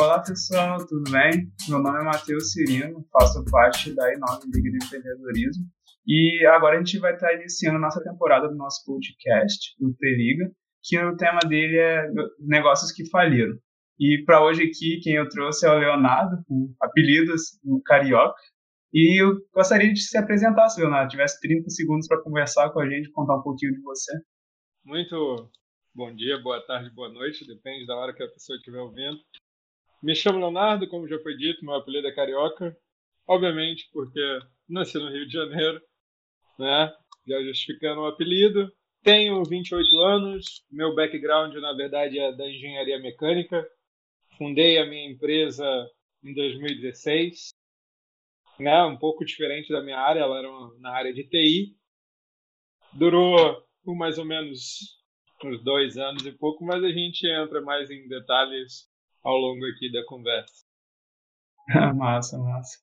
Olá 0.00 0.22
pessoal, 0.22 0.78
tudo 0.86 1.10
bem? 1.10 1.50
Meu 1.68 1.80
nome 1.80 1.98
é 1.98 2.04
Matheus 2.04 2.52
Cirino, 2.52 3.04
faço 3.10 3.44
parte 3.50 3.92
da 3.96 4.04
I9 4.04 4.44
Liga 4.44 4.70
de 4.70 4.76
Empreendedorismo 4.76 5.64
e 6.06 6.46
agora 6.46 6.76
a 6.76 6.78
gente 6.78 7.00
vai 7.00 7.14
estar 7.14 7.34
iniciando 7.34 7.80
nossa 7.80 8.00
temporada 8.04 8.46
do 8.46 8.54
nosso 8.54 8.84
podcast, 8.86 9.74
do 9.76 9.92
T-Liga, 9.94 10.52
que 10.84 10.96
o 11.02 11.16
tema 11.16 11.40
dele 11.40 11.78
é 11.78 12.06
negócios 12.38 12.92
que 12.92 13.10
faliram. 13.10 13.58
E 13.98 14.22
para 14.24 14.40
hoje 14.40 14.62
aqui, 14.62 15.00
quem 15.02 15.16
eu 15.16 15.28
trouxe 15.28 15.66
é 15.66 15.70
o 15.72 15.80
Leonardo, 15.80 16.44
com 16.46 16.72
apelidos 16.80 17.58
no 17.64 17.82
Carioca. 17.82 18.40
E 18.94 19.20
eu 19.20 19.34
gostaria 19.52 19.92
de 19.92 20.00
se 20.00 20.16
apresentasse, 20.16 20.80
Leonardo, 20.80 21.10
tivesse 21.10 21.40
30 21.40 21.70
segundos 21.70 22.06
para 22.06 22.22
conversar 22.22 22.70
com 22.70 22.78
a 22.78 22.88
gente, 22.88 23.10
contar 23.10 23.34
um 23.34 23.42
pouquinho 23.42 23.72
de 23.72 23.80
você. 23.80 24.12
Muito 24.84 25.50
bom 25.92 26.14
dia, 26.14 26.40
boa 26.40 26.64
tarde, 26.64 26.88
boa 26.94 27.08
noite, 27.08 27.44
depende 27.44 27.84
da 27.84 27.96
hora 27.96 28.14
que 28.14 28.22
a 28.22 28.28
pessoa 28.28 28.56
estiver 28.56 28.78
ouvindo. 28.78 29.18
Me 30.00 30.14
chamo 30.14 30.38
Leonardo, 30.38 30.88
como 30.88 31.08
já 31.08 31.18
foi 31.18 31.36
dito, 31.36 31.64
meu 31.64 31.74
apelido 31.74 32.06
é 32.06 32.12
Carioca, 32.12 32.76
obviamente 33.26 33.88
porque 33.92 34.20
nasci 34.68 34.96
no 34.96 35.10
Rio 35.10 35.26
de 35.26 35.32
Janeiro, 35.32 35.82
né? 36.56 36.94
Já 37.26 37.42
justificando 37.42 38.02
o 38.02 38.06
apelido. 38.06 38.72
Tenho 39.02 39.42
28 39.44 40.00
anos, 40.02 40.64
meu 40.70 40.94
background 40.94 41.54
na 41.56 41.72
verdade 41.72 42.18
é 42.18 42.32
da 42.32 42.48
engenharia 42.48 43.00
mecânica. 43.00 43.68
Fundei 44.36 44.78
a 44.78 44.86
minha 44.86 45.10
empresa 45.10 45.64
em 46.22 46.32
2016, 46.32 47.48
né? 48.60 48.84
Um 48.84 48.96
pouco 48.96 49.24
diferente 49.24 49.72
da 49.72 49.82
minha 49.82 49.98
área, 49.98 50.20
ela 50.20 50.38
era 50.38 50.48
na 50.78 50.92
área 50.92 51.12
de 51.12 51.24
TI. 51.24 51.76
Durou 52.92 53.66
por 53.84 53.96
mais 53.96 54.16
ou 54.16 54.24
menos 54.24 54.96
uns 55.44 55.62
dois 55.64 55.96
anos 55.96 56.24
e 56.24 56.30
pouco, 56.30 56.64
mas 56.64 56.84
a 56.84 56.90
gente 56.90 57.26
entra 57.26 57.60
mais 57.60 57.90
em 57.90 58.06
detalhes 58.06 58.88
ao 59.22 59.36
longo 59.36 59.64
aqui 59.66 59.90
da 59.90 60.04
conversa. 60.04 60.64
massa, 61.96 62.38
massa. 62.38 62.78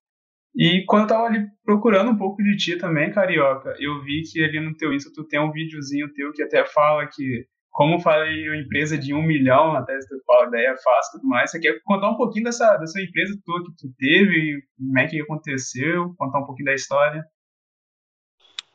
E 0.56 0.86
quando 0.86 1.04
eu 1.04 1.08
tava 1.08 1.26
ali 1.26 1.46
procurando 1.64 2.12
um 2.12 2.18
pouco 2.18 2.42
de 2.42 2.56
ti 2.56 2.78
também, 2.78 3.12
Carioca, 3.12 3.76
eu 3.78 4.02
vi 4.04 4.22
que 4.24 4.44
ali 4.44 4.60
no 4.60 4.76
teu 4.78 4.94
Insta 4.94 5.12
tu 5.14 5.28
tem 5.28 5.40
um 5.40 5.52
videozinho 5.52 6.14
teu 6.14 6.32
que 6.32 6.42
até 6.42 6.66
fala 6.66 7.06
que 7.08 7.46
como 7.76 8.00
falei 8.00 8.48
uma 8.48 8.56
empresa 8.56 8.98
de 8.98 9.14
um 9.14 9.22
milhão, 9.22 9.76
até 9.76 10.00
tu 10.00 10.24
fala 10.26 10.48
ideia 10.48 10.70
é 10.70 10.78
fácil 10.78 11.10
e 11.10 11.20
tudo 11.20 11.28
mais. 11.28 11.52
Você 11.52 11.60
quer 11.60 11.82
contar 11.84 12.10
um 12.10 12.16
pouquinho 12.16 12.46
dessa, 12.46 12.78
dessa 12.78 13.02
empresa 13.02 13.38
tua 13.44 13.62
que 13.66 13.76
tu 13.76 13.94
teve, 13.98 14.64
como 14.78 14.98
é 14.98 15.08
que 15.08 15.20
aconteceu, 15.20 16.16
contar 16.18 16.40
um 16.40 16.46
pouquinho 16.46 16.68
da 16.68 16.74
história? 16.74 17.22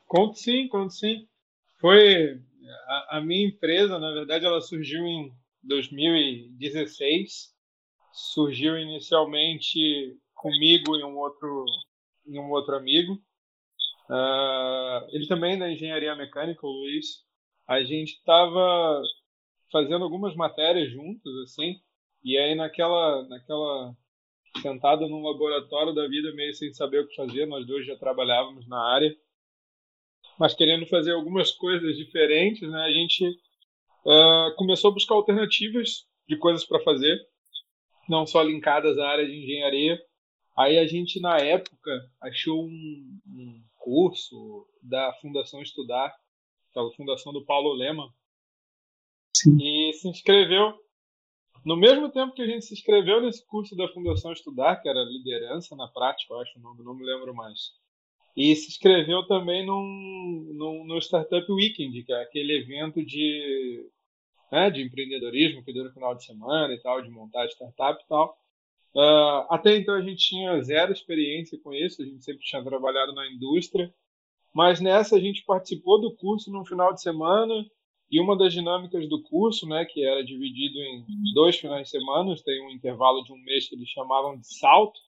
Conto 0.05 0.37
sim, 0.37 0.67
conto 0.67 0.93
sim. 0.93 1.25
Foi 1.79 2.39
a, 2.87 3.17
a 3.17 3.21
minha 3.21 3.47
empresa, 3.47 3.97
na 3.97 4.11
verdade, 4.13 4.45
ela 4.45 4.61
surgiu 4.61 5.03
em 5.03 5.33
2016. 5.63 7.51
Surgiu 8.13 8.77
inicialmente 8.77 10.17
comigo 10.33 10.97
e 10.97 11.03
um 11.03 11.17
outro, 11.17 11.65
e 12.25 12.39
um 12.39 12.49
outro 12.51 12.75
amigo. 12.75 13.13
Uh, 14.09 15.07
ele 15.09 15.27
também 15.27 15.53
é 15.53 15.57
da 15.57 15.71
engenharia 15.71 16.15
mecânica, 16.15 16.65
o 16.65 16.69
Luiz. 16.69 17.23
A 17.67 17.83
gente 17.83 18.15
estava 18.15 19.01
fazendo 19.71 20.03
algumas 20.03 20.35
matérias 20.35 20.91
juntos, 20.91 21.33
assim, 21.43 21.79
e 22.23 22.37
aí 22.37 22.53
naquela, 22.55 23.25
naquela 23.29 23.95
sentada 24.61 25.07
num 25.07 25.23
laboratório 25.23 25.93
da 25.93 26.07
vida, 26.07 26.33
meio 26.33 26.53
sem 26.53 26.73
saber 26.73 26.99
o 26.99 27.07
que 27.07 27.15
fazer, 27.15 27.45
nós 27.45 27.65
dois 27.65 27.85
já 27.85 27.95
trabalhávamos 27.95 28.67
na 28.67 28.83
área, 28.93 29.15
mas 30.37 30.53
querendo 30.53 30.85
fazer 30.87 31.13
algumas 31.13 31.51
coisas 31.51 31.95
diferentes, 31.95 32.69
né? 32.69 32.81
A 32.81 32.91
gente 32.91 33.39
uh, 34.05 34.55
começou 34.55 34.91
a 34.91 34.93
buscar 34.93 35.15
alternativas 35.15 36.05
de 36.27 36.37
coisas 36.37 36.65
para 36.65 36.83
fazer, 36.83 37.17
não 38.07 38.25
só 38.25 38.41
linkadas 38.41 38.97
à 38.97 39.07
área 39.07 39.25
de 39.25 39.35
engenharia. 39.43 39.99
Aí 40.57 40.77
a 40.77 40.85
gente, 40.85 41.19
na 41.19 41.37
época, 41.37 41.91
achou 42.21 42.65
um, 42.65 43.19
um 43.27 43.63
curso 43.77 44.67
da 44.81 45.13
Fundação 45.21 45.61
Estudar, 45.61 46.13
que 46.71 46.79
é 46.79 46.95
fundação 46.95 47.33
do 47.33 47.45
Paulo 47.45 47.73
Lema, 47.73 48.13
Sim. 49.35 49.57
e 49.59 49.93
se 49.93 50.07
inscreveu. 50.07 50.79
No 51.63 51.77
mesmo 51.77 52.09
tempo 52.09 52.33
que 52.33 52.41
a 52.41 52.47
gente 52.47 52.65
se 52.65 52.73
inscreveu 52.73 53.21
nesse 53.21 53.45
curso 53.45 53.75
da 53.75 53.87
Fundação 53.89 54.31
Estudar, 54.31 54.81
que 54.81 54.89
era 54.89 55.03
liderança 55.03 55.75
na 55.75 55.87
prática, 55.87 56.33
eu 56.33 56.39
acho 56.39 56.57
o 56.57 56.61
nome, 56.61 56.83
não 56.83 56.95
me 56.95 57.05
lembro 57.05 57.33
mais. 57.33 57.71
E 58.35 58.55
se 58.55 58.69
inscreveu 58.69 59.25
também 59.27 59.65
num, 59.65 60.53
num, 60.53 60.85
no 60.85 60.97
Startup 60.99 61.51
Weekend, 61.51 62.03
que 62.03 62.13
é 62.13 62.21
aquele 62.21 62.57
evento 62.57 63.03
de, 63.03 63.89
né, 64.51 64.69
de 64.69 64.81
empreendedorismo 64.81 65.63
que 65.63 65.73
dura 65.73 65.89
no 65.89 65.93
final 65.93 66.15
de 66.15 66.25
semana 66.25 66.73
e 66.73 66.79
tal, 66.79 67.01
de 67.01 67.09
montar 67.09 67.47
startup 67.47 68.01
e 68.01 68.07
tal. 68.07 68.37
Uh, 68.93 69.47
até 69.49 69.75
então 69.77 69.95
a 69.95 70.01
gente 70.01 70.17
tinha 70.17 70.61
zero 70.61 70.91
experiência 70.91 71.57
com 71.63 71.73
isso, 71.73 72.01
a 72.01 72.05
gente 72.05 72.23
sempre 72.23 72.43
tinha 72.43 72.63
trabalhado 72.63 73.13
na 73.13 73.29
indústria, 73.31 73.93
mas 74.53 74.81
nessa 74.81 75.15
a 75.15 75.19
gente 75.19 75.45
participou 75.45 75.99
do 75.99 76.15
curso 76.15 76.51
no 76.51 76.65
final 76.65 76.93
de 76.93 77.01
semana 77.01 77.65
e 78.09 78.19
uma 78.19 78.37
das 78.37 78.51
dinâmicas 78.51 79.07
do 79.07 79.23
curso, 79.23 79.65
né, 79.65 79.85
que 79.85 80.05
era 80.05 80.23
dividido 80.23 80.77
em 80.79 81.05
dois 81.33 81.57
finais 81.57 81.83
de 81.83 81.89
semana, 81.89 82.35
tem 82.43 82.61
um 82.65 82.71
intervalo 82.71 83.23
de 83.23 83.31
um 83.31 83.37
mês 83.37 83.69
que 83.69 83.75
eles 83.75 83.87
chamavam 83.87 84.37
de 84.37 84.45
salto, 84.57 84.99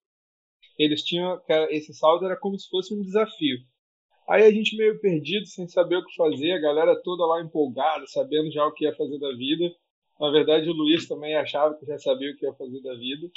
eles 0.78 1.03
tinham 1.03 1.41
esse 1.69 1.94
salto 1.94 2.25
era 2.25 2.38
como 2.38 2.57
se 2.57 2.69
fosse 2.69 2.94
um 2.94 3.01
desafio. 3.01 3.59
Aí 4.28 4.44
a 4.44 4.51
gente 4.51 4.78
meio 4.78 5.00
perdido, 5.00 5.46
sem 5.46 5.68
saber 5.68 5.97
o 5.97 6.06
que 6.06 6.16
fazer, 6.16 6.53
a 6.53 6.59
galera 6.59 7.01
toda 7.01 7.25
lá 7.25 7.41
empolgada, 7.41 8.06
sabendo 8.07 8.51
já 8.51 8.66
o 8.66 8.72
que 8.72 8.85
ia 8.85 8.96
fazer 8.96 9.19
da 9.19 9.31
vida. 9.34 9.69
Na 10.19 10.31
verdade, 10.31 10.69
o 10.69 10.74
Luiz 10.74 11.07
também 11.07 11.35
achava 11.35 11.75
que 11.75 11.85
já 11.85 11.97
sabia 11.97 12.31
o 12.31 12.35
que 12.38 12.46
ia 12.46 12.53
fazer 12.53 12.81
da 12.81 12.96
vida. 12.96 13.29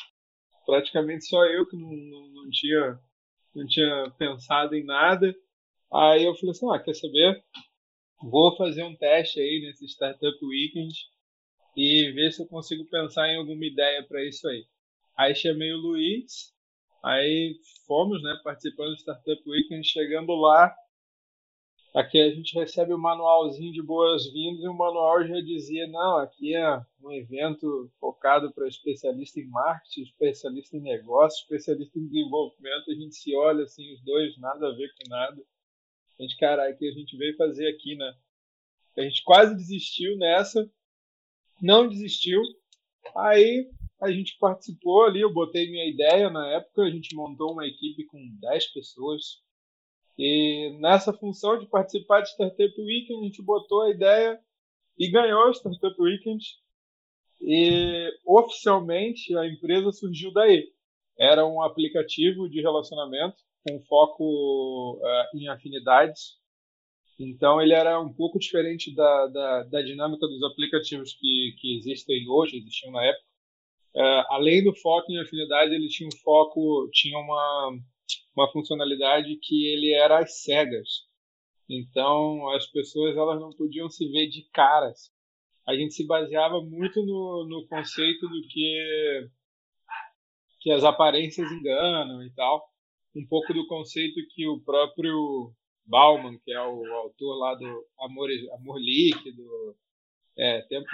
Praticamente 0.64 1.26
só 1.26 1.44
eu 1.46 1.66
que 1.66 1.76
não, 1.76 1.90
não, 1.90 2.28
não 2.28 2.50
tinha 2.50 3.00
não 3.54 3.66
tinha 3.66 4.12
pensado 4.18 4.74
em 4.74 4.84
nada. 4.84 5.34
Aí 5.92 6.24
eu 6.24 6.34
falei 6.34 6.50
assim, 6.50 6.68
ah, 6.70 6.78
quer 6.78 6.94
saber? 6.94 7.42
Vou 8.22 8.54
fazer 8.56 8.82
um 8.84 8.94
teste 8.94 9.40
aí 9.40 9.62
nesse 9.62 9.86
Startup 9.86 10.44
Weekend 10.44 10.94
e 11.76 12.10
ver 12.12 12.32
se 12.32 12.42
eu 12.42 12.46
consigo 12.46 12.84
pensar 12.86 13.28
em 13.28 13.36
alguma 13.36 13.64
ideia 13.64 14.02
para 14.04 14.24
isso 14.24 14.46
aí. 14.48 14.64
Aí 15.16 15.34
chamei 15.34 15.72
o 15.72 15.78
Luiz, 15.78 16.52
Aí 17.06 17.60
fomos, 17.86 18.20
né, 18.20 18.36
participando 18.42 18.88
do 18.88 18.98
Startup 18.98 19.40
Weekend, 19.48 19.86
chegando 19.86 20.34
lá, 20.34 20.74
aqui 21.94 22.20
a 22.20 22.34
gente 22.34 22.52
recebe 22.58 22.92
o 22.92 22.96
um 22.96 23.00
manualzinho 23.00 23.72
de 23.72 23.80
boas-vindas 23.80 24.64
e 24.64 24.66
o 24.66 24.74
manual 24.74 25.24
já 25.24 25.40
dizia, 25.40 25.86
não, 25.86 26.16
aqui 26.16 26.56
é 26.56 26.84
um 27.00 27.12
evento 27.12 27.88
focado 28.00 28.52
para 28.52 28.66
especialista 28.66 29.38
em 29.38 29.46
marketing, 29.46 30.02
especialista 30.02 30.76
em 30.76 30.80
negócio, 30.80 31.42
especialista 31.42 31.96
em 31.96 32.08
desenvolvimento, 32.08 32.90
a 32.90 32.94
gente 32.94 33.14
se 33.14 33.36
olha 33.36 33.62
assim, 33.62 33.94
os 33.94 34.02
dois, 34.02 34.36
nada 34.38 34.66
a 34.66 34.74
ver 34.74 34.88
com 34.88 35.08
nada. 35.08 35.40
A 36.18 36.22
gente, 36.24 36.36
caralho, 36.36 36.76
que 36.76 36.88
a 36.88 36.92
gente 36.92 37.16
veio 37.16 37.36
fazer 37.36 37.68
aqui, 37.68 37.94
né? 37.94 38.16
A 38.98 39.02
gente 39.02 39.22
quase 39.22 39.54
desistiu 39.54 40.16
nessa, 40.16 40.68
não 41.62 41.88
desistiu, 41.88 42.42
aí 43.14 43.70
a 44.00 44.10
gente 44.10 44.36
participou 44.38 45.04
ali, 45.04 45.20
eu 45.20 45.32
botei 45.32 45.70
minha 45.70 45.88
ideia 45.88 46.28
na 46.28 46.46
época, 46.54 46.82
a 46.82 46.90
gente 46.90 47.14
montou 47.14 47.52
uma 47.52 47.66
equipe 47.66 48.04
com 48.06 48.18
10 48.40 48.66
pessoas. 48.72 49.42
E 50.18 50.76
nessa 50.80 51.12
função 51.12 51.58
de 51.58 51.66
participar 51.66 52.20
de 52.20 52.30
Startup 52.30 52.80
Weekend, 52.80 53.20
a 53.20 53.24
gente 53.24 53.42
botou 53.42 53.82
a 53.82 53.90
ideia 53.90 54.38
e 54.98 55.10
ganhou 55.10 55.48
o 55.48 55.54
Startup 55.54 55.94
Weekend. 56.00 56.44
E 57.40 58.10
oficialmente 58.24 59.36
a 59.36 59.46
empresa 59.46 59.92
surgiu 59.92 60.32
daí. 60.32 60.72
Era 61.18 61.46
um 61.46 61.62
aplicativo 61.62 62.48
de 62.48 62.60
relacionamento 62.60 63.36
com 63.66 63.82
foco 63.82 64.98
uh, 65.00 65.38
em 65.38 65.48
afinidades. 65.48 66.38
Então 67.18 67.60
ele 67.60 67.72
era 67.72 67.98
um 68.00 68.12
pouco 68.12 68.38
diferente 68.38 68.94
da, 68.94 69.26
da, 69.28 69.62
da 69.64 69.82
dinâmica 69.82 70.26
dos 70.26 70.42
aplicativos 70.44 71.14
que, 71.14 71.56
que 71.58 71.78
existem 71.78 72.28
hoje, 72.28 72.58
existiam 72.58 72.92
na 72.92 73.04
época 73.04 73.35
além 74.30 74.62
do 74.62 74.74
foco 74.74 75.10
em 75.10 75.20
afinidade, 75.20 75.74
ele 75.74 75.88
tinha 75.88 76.08
um 76.08 76.18
foco, 76.22 76.88
tinha 76.92 77.18
uma, 77.18 77.78
uma 78.36 78.52
funcionalidade 78.52 79.36
que 79.42 79.66
ele 79.66 79.92
era 79.94 80.20
às 80.20 80.42
cegas. 80.42 81.06
Então, 81.68 82.48
as 82.50 82.66
pessoas 82.66 83.16
elas 83.16 83.40
não 83.40 83.50
podiam 83.50 83.88
se 83.88 84.06
ver 84.08 84.28
de 84.28 84.42
caras. 84.52 85.10
A 85.66 85.74
gente 85.74 85.94
se 85.94 86.06
baseava 86.06 86.60
muito 86.62 87.04
no, 87.04 87.46
no 87.48 87.66
conceito 87.66 88.28
do 88.28 88.42
que, 88.48 89.28
que 90.60 90.70
as 90.70 90.84
aparências 90.84 91.50
enganam 91.50 92.22
e 92.22 92.30
tal. 92.30 92.70
Um 93.14 93.26
pouco 93.26 93.52
do 93.52 93.66
conceito 93.66 94.20
que 94.34 94.46
o 94.46 94.60
próprio 94.60 95.52
Bauman, 95.84 96.38
que 96.44 96.52
é 96.52 96.60
o 96.60 96.84
autor 96.92 97.38
lá 97.38 97.54
do 97.54 97.86
Amor, 97.98 98.28
Amor 98.52 98.78
Líquido, 98.78 99.76
é, 100.36 100.60
tempos, 100.62 100.90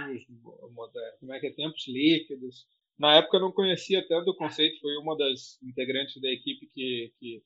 como 1.19 1.35
é 1.35 1.41
que 1.41 1.49
é? 1.49 1.53
Tempos 1.53 1.87
Líquidos, 1.89 2.67
na 2.99 3.17
época 3.17 3.37
eu 3.37 3.41
não 3.41 3.53
conhecia 3.53 4.07
tanto 4.07 4.31
o 4.31 4.37
conceito, 4.37 4.81
foi 4.81 4.97
uma 4.97 5.17
das 5.17 5.61
integrantes 5.63 6.21
da 6.21 6.31
equipe 6.31 6.67
que, 6.73 7.13
que 7.19 7.43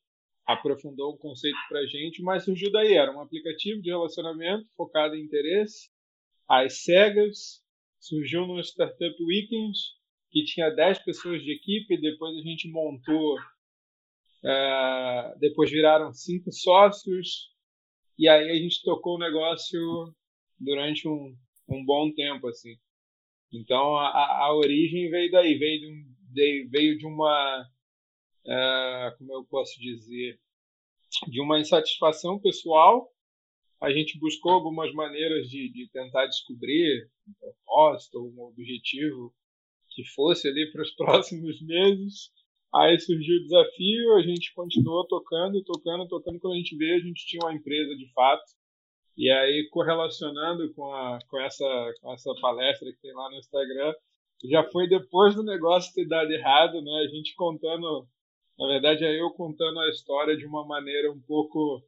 aprofundou 0.46 1.12
o 1.12 1.19
conceito 1.19 1.58
para 1.69 1.81
a 1.81 1.87
gente, 1.87 2.22
mas 2.22 2.44
surgiu 2.44 2.70
daí. 2.70 2.94
Era 2.94 3.12
um 3.12 3.20
aplicativo 3.20 3.81
de 3.82 3.90
relacionamento 3.90 4.66
focado 4.76 5.14
em 5.14 5.22
interesse, 5.22 5.90
às 6.48 6.84
cegas, 6.84 7.62
surgiu 7.98 8.46
no 8.46 8.60
Startup 8.60 9.16
Weekend, 9.22 9.72
que 10.31 10.44
tinha 10.44 10.70
10 10.70 11.04
pessoas 11.04 11.43
de 11.43 11.52
equipe, 11.52 12.00
depois 12.00 12.37
a 12.37 12.43
gente 12.43 12.70
montou, 12.70 13.37
é, 14.44 15.34
depois 15.40 15.70
viraram 15.70 16.12
cinco 16.12 16.52
sócios, 16.52 17.50
e 18.19 18.28
aí 18.28 18.50
a 18.50 18.54
gente 18.54 18.82
tocou 18.82 19.16
o 19.16 19.19
negócio 19.19 19.81
durante 20.58 21.08
um, 21.08 21.37
um 21.69 21.84
bom 21.84 22.12
tempo, 22.12 22.48
assim. 22.48 22.76
Então 23.52 23.96
a, 23.96 24.46
a 24.46 24.54
origem 24.54 25.10
veio 25.10 25.31
daí, 25.31 25.56
veio 25.56 25.81
de, 25.81 25.87
um, 25.87 26.70
veio 26.70 26.98
de 26.98 27.06
uma, 27.06 27.62
uh, 28.44 29.19
como 29.19 29.34
eu 29.34 29.44
posso 29.44 29.78
dizer, 29.81 30.38
de 31.28 31.40
uma 31.40 31.58
insatisfação 31.58 32.38
pessoal. 32.38 33.10
A 33.81 33.93
gente 33.93 34.19
buscou 34.19 34.52
algumas 34.52 34.93
maneiras 34.94 35.48
de, 35.48 35.70
de 35.70 35.88
tentar 35.93 36.26
descobrir 36.26 37.10
um 37.28 37.32
propósito, 37.34 38.19
um 38.19 38.43
objetivo 38.44 39.34
que 39.90 40.04
fosse 40.04 40.48
ali 40.48 40.70
para 40.72 40.82
os 40.82 40.90
próximos 40.96 41.60
meses. 41.62 42.31
Aí 42.75 42.98
surgiu 42.98 43.37
o 43.37 43.43
desafio, 43.43 44.16
a 44.16 44.22
gente 44.22 44.52
continuou 44.52 45.06
tocando, 45.06 45.62
tocando, 45.62 46.06
tocando. 46.08 46.40
Quando 46.40 46.54
a 46.54 46.56
gente 46.58 46.76
veio, 46.76 46.96
a 46.96 47.00
gente 47.00 47.26
tinha 47.26 47.40
uma 47.43 47.54
empresa 47.54 47.96
de 47.96 48.12
fato. 48.12 48.44
E 49.17 49.31
aí, 49.31 49.69
correlacionando 49.71 50.73
com, 50.75 50.93
a, 50.93 51.19
com, 51.29 51.41
essa, 51.41 51.65
com 52.01 52.13
essa 52.13 52.35
palestra 52.41 52.93
que 52.93 53.01
tem 53.01 53.15
lá 53.15 53.31
no 53.31 53.37
Instagram, 53.37 53.95
já 54.45 54.63
foi 54.71 54.89
depois 54.89 55.35
do 55.35 55.43
negócio 55.43 55.95
ter 55.95 56.07
dado 56.07 56.31
errado, 56.31 56.83
né? 56.83 57.05
A 57.05 57.09
gente 57.09 57.35
contando, 57.35 58.07
na 58.59 58.67
verdade, 58.67 59.05
é 59.05 59.21
eu 59.21 59.31
contando 59.31 59.81
a 59.81 59.89
história 59.89 60.37
de 60.37 60.45
uma 60.45 60.67
maneira 60.67 61.11
um 61.11 61.21
pouco 61.21 61.83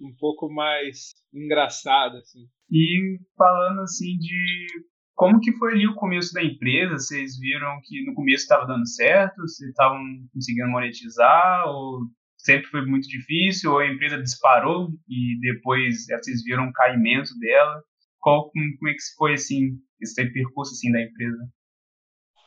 um 0.00 0.12
pouco 0.16 0.50
mais 0.50 1.12
engraçada, 1.32 2.18
assim. 2.18 2.48
E 2.70 3.20
falando 3.36 3.82
assim 3.82 4.16
de 4.18 4.66
como 5.14 5.38
que 5.38 5.52
foi 5.52 5.74
ali 5.74 5.86
o 5.86 5.94
começo 5.94 6.32
da 6.32 6.42
empresa? 6.42 6.98
Vocês 6.98 7.38
viram 7.38 7.80
que 7.84 8.04
no 8.04 8.14
começo 8.14 8.42
estava 8.42 8.66
dando 8.66 8.88
certo? 8.88 9.42
Vocês 9.42 9.70
estavam 9.70 10.00
conseguindo 10.32 10.70
monetizar? 10.70 11.68
Ou 11.68 12.00
sempre 12.42 12.68
foi 12.68 12.84
muito 12.84 13.08
difícil? 13.08 13.72
Ou 13.72 13.78
a 13.78 13.86
empresa 13.86 14.22
disparou 14.22 14.90
e 15.08 15.38
depois 15.40 16.06
vocês 16.06 16.42
viram 16.44 16.64
um 16.64 16.72
caimento 16.72 17.30
dela? 17.38 17.82
Qual, 18.20 18.50
como 18.50 18.88
é 18.88 18.92
que 18.92 18.98
foi 19.16 19.34
assim, 19.34 19.78
esse 20.00 20.14
percurso 20.32 20.72
assim 20.72 20.92
da 20.92 21.00
empresa? 21.00 21.48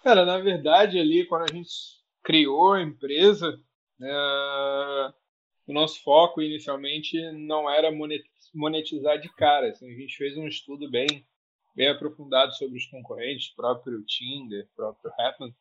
Cara, 0.04 0.26
na 0.26 0.38
verdade 0.40 1.00
ali 1.00 1.26
quando 1.26 1.50
a 1.50 1.54
gente 1.54 1.70
criou 2.24 2.74
a 2.74 2.82
empresa, 2.82 3.60
é... 4.02 5.14
o 5.68 5.74
nosso 5.74 6.02
foco 6.04 6.42
inicialmente 6.42 7.20
não 7.32 7.70
era 7.70 7.90
monetizar 8.54 9.20
de 9.20 9.30
cara. 9.36 9.70
Assim, 9.70 9.92
a 9.92 9.98
gente 9.98 10.16
fez 10.16 10.38
um 10.38 10.48
estudo 10.48 10.90
bem 10.90 11.26
bem 11.76 11.90
aprofundado 11.90 12.54
sobre 12.56 12.78
os 12.78 12.86
concorrentes, 12.86 13.54
próprio 13.54 14.02
Tinder, 14.06 14.66
próprio 14.76 15.12
Happen 15.20 15.54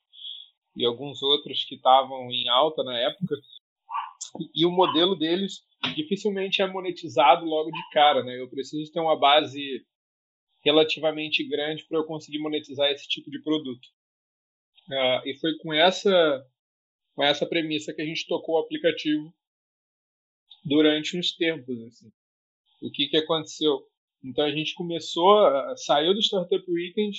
e 0.76 0.84
alguns 0.84 1.22
outros 1.22 1.64
que 1.64 1.74
estavam 1.74 2.30
em 2.30 2.48
alta 2.48 2.82
na 2.82 2.96
época. 2.98 3.36
E 4.54 4.64
o 4.64 4.70
modelo 4.70 5.16
deles 5.16 5.62
dificilmente 5.94 6.62
é 6.62 6.66
monetizado 6.66 7.44
logo 7.44 7.70
de 7.70 7.90
cara, 7.92 8.22
né? 8.22 8.40
Eu 8.40 8.48
preciso 8.48 8.90
ter 8.92 9.00
uma 9.00 9.18
base 9.18 9.84
relativamente 10.64 11.46
grande 11.46 11.84
para 11.86 11.98
eu 11.98 12.04
conseguir 12.04 12.38
monetizar 12.38 12.90
esse 12.90 13.06
tipo 13.06 13.30
de 13.30 13.42
produto. 13.42 13.86
Uh, 14.88 15.28
e 15.28 15.38
foi 15.38 15.56
com 15.58 15.72
essa 15.72 16.46
com 17.14 17.22
essa 17.22 17.46
premissa 17.46 17.94
que 17.94 18.02
a 18.02 18.04
gente 18.04 18.26
tocou 18.26 18.56
o 18.56 18.58
aplicativo 18.58 19.32
durante 20.64 21.16
uns 21.16 21.32
tempos. 21.36 21.80
Assim. 21.84 22.10
O 22.82 22.90
que, 22.90 23.06
que 23.06 23.16
aconteceu? 23.16 23.86
Então 24.22 24.44
a 24.44 24.50
gente 24.50 24.74
começou, 24.74 25.36
saiu 25.76 26.12
do 26.12 26.20
Startup 26.20 26.64
Weekend, 26.68 27.16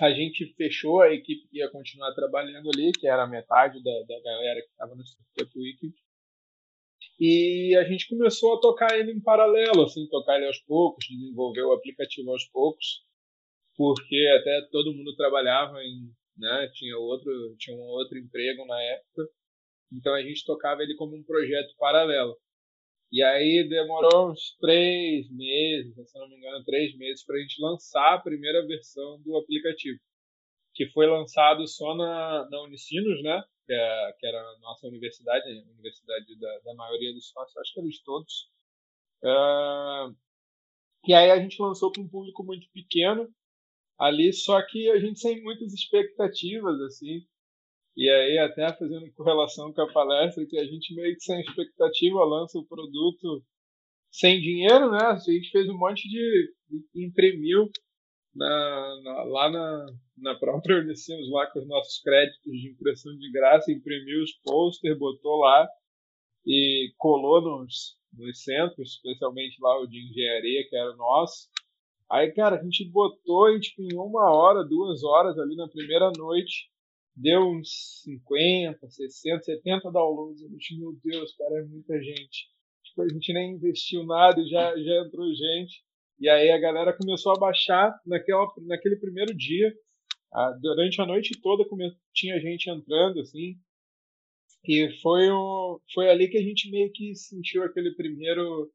a 0.00 0.12
gente 0.12 0.46
fechou 0.54 1.00
a 1.00 1.12
equipe 1.12 1.48
que 1.48 1.58
ia 1.58 1.70
continuar 1.70 2.14
trabalhando 2.14 2.70
ali, 2.70 2.92
que 2.92 3.08
era 3.08 3.26
metade 3.26 3.82
da, 3.82 4.02
da 4.02 4.20
galera 4.20 4.60
que 4.60 4.68
estava 4.68 4.94
no 4.94 5.02
Startup 5.02 5.58
Weekend. 5.58 5.94
E 7.20 7.76
a 7.76 7.84
gente 7.84 8.08
começou 8.08 8.54
a 8.54 8.60
tocar 8.60 8.96
ele 8.98 9.12
em 9.12 9.20
paralelo, 9.20 9.82
assim, 9.84 10.06
tocar 10.08 10.36
ele 10.36 10.46
aos 10.46 10.60
poucos, 10.60 11.06
desenvolver 11.08 11.62
o 11.62 11.72
aplicativo 11.72 12.30
aos 12.30 12.44
poucos, 12.44 13.04
porque 13.76 14.26
até 14.40 14.68
todo 14.70 14.94
mundo 14.94 15.16
trabalhava 15.16 15.82
em, 15.82 16.10
né, 16.36 16.70
tinha 16.74 16.96
outro, 16.96 17.56
tinha 17.58 17.76
um 17.76 17.80
outro 17.80 18.18
emprego 18.18 18.64
na 18.66 18.80
época. 18.80 19.28
Então 19.92 20.14
a 20.14 20.22
gente 20.22 20.44
tocava 20.44 20.82
ele 20.82 20.94
como 20.94 21.16
um 21.16 21.24
projeto 21.24 21.74
paralelo. 21.78 22.36
E 23.10 23.22
aí 23.22 23.66
demorou 23.68 24.30
uns 24.30 24.54
três 24.60 25.30
meses, 25.30 25.94
se 26.10 26.18
não 26.18 26.28
me 26.28 26.36
engano, 26.36 26.64
três 26.64 26.96
meses 26.96 27.24
para 27.24 27.36
a 27.36 27.40
gente 27.40 27.60
lançar 27.60 28.14
a 28.14 28.20
primeira 28.20 28.66
versão 28.66 29.20
do 29.22 29.36
aplicativo, 29.38 29.98
que 30.78 30.86
foi 30.90 31.08
lançado 31.08 31.66
só 31.66 31.92
na, 31.96 32.48
na 32.48 32.62
Unicinos, 32.62 33.20
né? 33.20 33.42
Que, 33.66 33.72
é, 33.74 34.12
que 34.16 34.26
era 34.28 34.38
a 34.38 34.58
nossa 34.60 34.86
universidade, 34.86 35.44
a 35.44 35.72
universidade 35.72 36.38
da, 36.38 36.58
da 36.60 36.74
maioria 36.74 37.12
dos 37.12 37.28
sócios, 37.30 37.56
acho 37.56 37.74
que 37.74 37.80
era 37.80 37.88
de 37.88 38.04
todos. 38.04 38.48
Uh, 39.24 40.16
e 41.04 41.12
aí 41.12 41.32
a 41.32 41.40
gente 41.40 41.60
lançou 41.60 41.90
para 41.90 42.00
um 42.00 42.08
público 42.08 42.44
muito 42.44 42.68
pequeno 42.72 43.28
ali, 43.98 44.32
só 44.32 44.64
que 44.64 44.88
a 44.88 45.00
gente 45.00 45.18
sem 45.18 45.42
muitas 45.42 45.72
expectativas, 45.74 46.80
assim. 46.82 47.26
E 47.96 48.08
aí, 48.08 48.38
até 48.38 48.72
fazendo 48.72 49.10
correlação 49.18 49.72
com 49.72 49.82
a 49.82 49.92
palestra, 49.92 50.46
que 50.46 50.60
a 50.60 50.64
gente 50.64 50.94
meio 50.94 51.16
que 51.16 51.24
sem 51.24 51.40
expectativa 51.40 52.24
lança 52.24 52.56
o 52.56 52.66
produto 52.66 53.44
sem 54.12 54.40
dinheiro, 54.40 54.92
né? 54.92 55.06
A 55.06 55.16
gente 55.16 55.50
fez 55.50 55.68
um 55.68 55.76
monte 55.76 56.08
de. 56.08 56.54
imprimiu 56.94 57.68
na, 58.34 59.00
na, 59.02 59.22
lá 59.24 59.50
na, 59.50 59.86
na 60.18 60.34
própria 60.38 60.78
Unicinos, 60.78 61.30
lá 61.30 61.46
com 61.50 61.60
os 61.60 61.68
nossos 61.68 62.00
créditos 62.00 62.52
de 62.52 62.70
impressão 62.70 63.16
de 63.16 63.30
graça, 63.30 63.72
imprimiu 63.72 64.22
os 64.22 64.32
posters, 64.44 64.98
botou 64.98 65.36
lá 65.38 65.68
e 66.46 66.92
colou 66.96 67.40
nos, 67.40 67.96
nos 68.12 68.42
centros, 68.42 68.94
especialmente 68.94 69.56
lá 69.60 69.80
o 69.80 69.86
de 69.86 69.98
engenharia, 70.08 70.68
que 70.68 70.76
era 70.76 70.96
nosso. 70.96 71.48
Aí, 72.10 72.32
cara, 72.32 72.58
a 72.58 72.62
gente 72.62 72.88
botou 72.90 73.50
e, 73.50 73.60
tipo, 73.60 73.82
em 73.82 73.94
uma 73.96 74.32
hora, 74.32 74.64
duas 74.64 75.04
horas 75.04 75.38
ali 75.38 75.54
na 75.56 75.68
primeira 75.68 76.10
noite, 76.16 76.70
deu 77.14 77.42
uns 77.42 78.02
50, 78.04 78.88
60, 78.88 79.42
70 79.42 79.90
downloads. 79.90 80.42
Eu 80.42 80.48
disse, 80.50 80.78
meu 80.78 80.96
Deus, 81.04 81.34
cara, 81.36 81.60
é 81.60 81.64
muita 81.64 82.00
gente. 82.00 82.48
Tipo, 82.84 83.02
a 83.02 83.08
gente 83.08 83.32
nem 83.32 83.52
investiu 83.52 84.04
nada 84.06 84.40
e 84.40 84.48
já, 84.48 84.74
já 84.76 85.04
entrou 85.04 85.26
gente. 85.34 85.82
E 86.20 86.28
aí 86.28 86.50
a 86.50 86.58
galera 86.58 86.96
começou 86.96 87.32
a 87.32 87.38
baixar 87.38 87.94
naquela, 88.04 88.46
naquele 88.66 88.96
primeiro 88.96 89.34
dia. 89.36 89.72
Ah, 90.32 90.50
durante 90.60 91.00
a 91.00 91.06
noite 91.06 91.40
toda 91.40 91.64
tinha 92.12 92.40
gente 92.40 92.68
entrando, 92.68 93.20
assim. 93.20 93.56
E 94.64 94.90
foi, 95.00 95.30
o, 95.30 95.80
foi 95.94 96.10
ali 96.10 96.28
que 96.28 96.36
a 96.36 96.42
gente 96.42 96.70
meio 96.70 96.90
que 96.92 97.14
sentiu 97.14 97.62
aquele 97.62 97.94
primeiro 97.94 98.70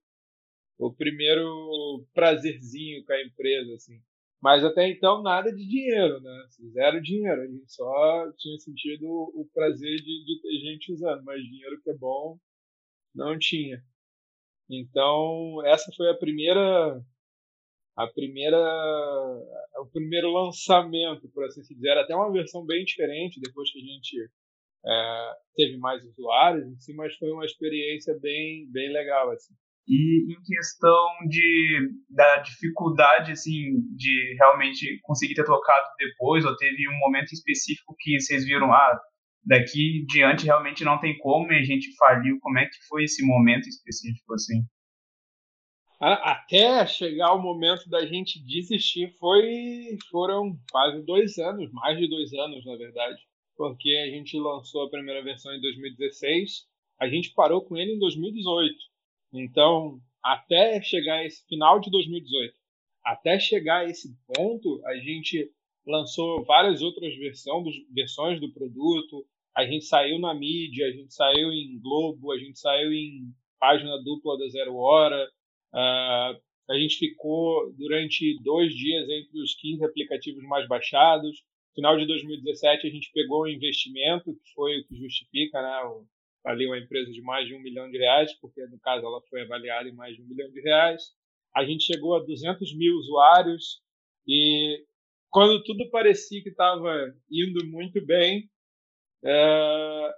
o 0.80 0.92
primeiro 0.94 2.06
prazerzinho 2.14 3.04
com 3.06 3.14
a 3.14 3.22
empresa, 3.22 3.74
assim. 3.76 4.02
Mas 4.42 4.64
até 4.64 4.90
então 4.90 5.22
nada 5.22 5.54
de 5.54 5.66
dinheiro, 5.66 6.20
né? 6.20 6.46
Zero 6.74 7.02
dinheiro. 7.02 7.42
A 7.42 7.48
gente 7.48 7.72
só 7.72 8.32
tinha 8.38 8.58
sentido 8.60 9.06
o 9.06 9.48
prazer 9.54 9.98
de, 9.98 10.26
de 10.26 10.42
ter 10.42 10.60
gente 10.60 10.92
usando, 10.92 11.24
mas 11.24 11.42
dinheiro 11.44 11.80
que 11.82 11.90
é 11.92 11.96
bom 11.96 12.38
não 13.16 13.38
tinha. 13.38 13.82
Então 14.70 15.66
essa 15.66 15.92
foi 15.96 16.10
a 16.10 16.18
primeira 16.18 17.02
a 17.96 18.08
primeira 18.08 18.58
o 19.80 19.86
primeiro 19.92 20.32
lançamento, 20.32 21.30
por 21.30 21.46
assim 21.46 21.62
dizer, 21.62 21.90
era 21.90 22.02
até 22.02 22.16
uma 22.16 22.32
versão 22.32 22.66
bem 22.66 22.84
diferente 22.84 23.40
depois 23.40 23.72
que 23.72 23.80
a 23.80 23.82
gente 23.82 24.30
é, 24.86 25.34
teve 25.56 25.78
mais 25.78 26.04
usuários 26.04 26.66
si, 26.84 26.94
mas 26.94 27.16
foi 27.16 27.32
uma 27.32 27.46
experiência 27.46 28.18
bem 28.20 28.70
bem 28.72 28.92
legal 28.92 29.30
assim. 29.32 29.54
E 29.88 30.34
em 30.34 30.42
questão 30.44 31.08
de, 31.28 31.90
da 32.10 32.38
dificuldade, 32.38 33.34
assim, 33.34 33.82
de 33.96 34.36
realmente 34.40 35.00
conseguir 35.02 35.36
ter 35.36 35.44
tocado 35.44 35.90
depois, 36.00 36.46
ou 36.46 36.56
teve 36.56 36.88
um 36.88 36.98
momento 37.00 37.34
específico 37.34 37.94
que 38.00 38.18
vocês 38.20 38.46
viram, 38.46 38.72
ah, 38.72 39.00
daqui 39.46 40.06
diante 40.08 40.46
realmente 40.46 40.86
não 40.86 41.00
tem 41.00 41.18
como 41.18 41.52
e 41.52 41.60
a 41.60 41.64
gente 41.64 41.94
faliu. 41.98 42.38
Como 42.40 42.58
é 42.60 42.66
que 42.66 42.78
foi 42.88 43.04
esse 43.04 43.26
momento 43.26 43.68
específico, 43.68 44.34
assim? 44.34 44.64
Até 46.06 46.86
chegar 46.86 47.34
o 47.34 47.42
momento 47.42 47.90
da 47.90 48.06
gente 48.06 48.38
desistir 48.44 49.16
foi 49.18 49.98
foram 50.12 50.54
quase 50.70 51.02
dois 51.02 51.38
anos, 51.38 51.72
mais 51.72 51.98
de 51.98 52.10
dois 52.10 52.34
anos, 52.34 52.66
na 52.66 52.76
verdade. 52.76 53.22
Porque 53.56 53.90
a 54.04 54.08
gente 54.08 54.38
lançou 54.38 54.84
a 54.84 54.90
primeira 54.90 55.24
versão 55.24 55.54
em 55.56 55.62
2016, 55.62 56.68
a 57.00 57.08
gente 57.08 57.34
parou 57.34 57.62
com 57.62 57.78
ele 57.78 57.94
em 57.94 58.00
2018. 58.00 58.76
Então, 59.32 60.02
até 60.22 60.82
chegar 60.82 61.26
esse 61.26 61.48
final 61.48 61.80
de 61.80 61.90
2018, 61.90 62.54
até 63.06 63.40
chegar 63.40 63.86
a 63.86 63.90
esse 63.90 64.14
ponto, 64.28 64.86
a 64.86 64.98
gente 64.98 65.50
lançou 65.88 66.44
várias 66.44 66.82
outras 66.82 67.16
versões, 67.16 67.76
versões 67.96 68.42
do 68.42 68.52
produto. 68.52 69.26
A 69.56 69.66
gente 69.66 69.86
saiu 69.86 70.20
na 70.20 70.34
mídia, 70.34 70.86
a 70.86 70.92
gente 70.92 71.14
saiu 71.14 71.50
em 71.54 71.80
Globo, 71.80 72.34
a 72.34 72.38
gente 72.38 72.60
saiu 72.60 72.92
em 72.92 73.34
página 73.58 73.98
dupla 74.04 74.38
da 74.38 74.50
Zero 74.50 74.76
Hora. 74.76 75.32
Uh, 75.74 76.40
a 76.70 76.78
gente 76.78 76.98
ficou 76.98 77.74
durante 77.74 78.40
dois 78.42 78.74
dias 78.74 79.08
entre 79.10 79.42
os 79.42 79.56
15 79.56 79.84
aplicativos 79.84 80.44
mais 80.44 80.68
baixados. 80.68 81.44
final 81.76 81.98
de 81.98 82.06
2017 82.06 82.88
a 82.88 82.90
gente 82.90 83.12
pegou 83.12 83.44
um 83.44 83.48
investimento 83.48 84.34
que 84.34 84.54
foi 84.54 84.80
o 84.80 84.88
que 84.88 84.96
justifica, 84.96 85.62
né, 85.62 85.84
o, 85.86 86.06
ali 86.46 86.66
uma 86.66 86.78
empresa 86.78 87.12
de 87.12 87.22
mais 87.22 87.48
de 87.48 87.56
um 87.56 87.62
milhão 87.62 87.90
de 87.90 87.98
reais, 87.98 88.34
porque 88.40 88.66
no 88.68 88.80
caso 88.80 89.06
ela 89.06 89.22
foi 89.30 89.42
avaliada 89.42 89.90
em 89.90 89.94
mais 89.94 90.16
de 90.16 90.22
um 90.22 90.28
milhão 90.28 90.50
de 90.52 90.62
reais. 90.62 91.12
A 91.56 91.66
gente 91.66 91.84
chegou 91.84 92.16
a 92.16 92.24
200 92.24 92.76
mil 92.78 92.96
usuários 92.96 93.82
e 94.28 94.86
quando 95.30 95.64
tudo 95.64 95.90
parecia 95.90 96.42
que 96.44 96.50
estava 96.50 97.14
indo 97.30 97.66
muito 97.66 98.04
bem 98.06 98.50
é, 99.26 100.14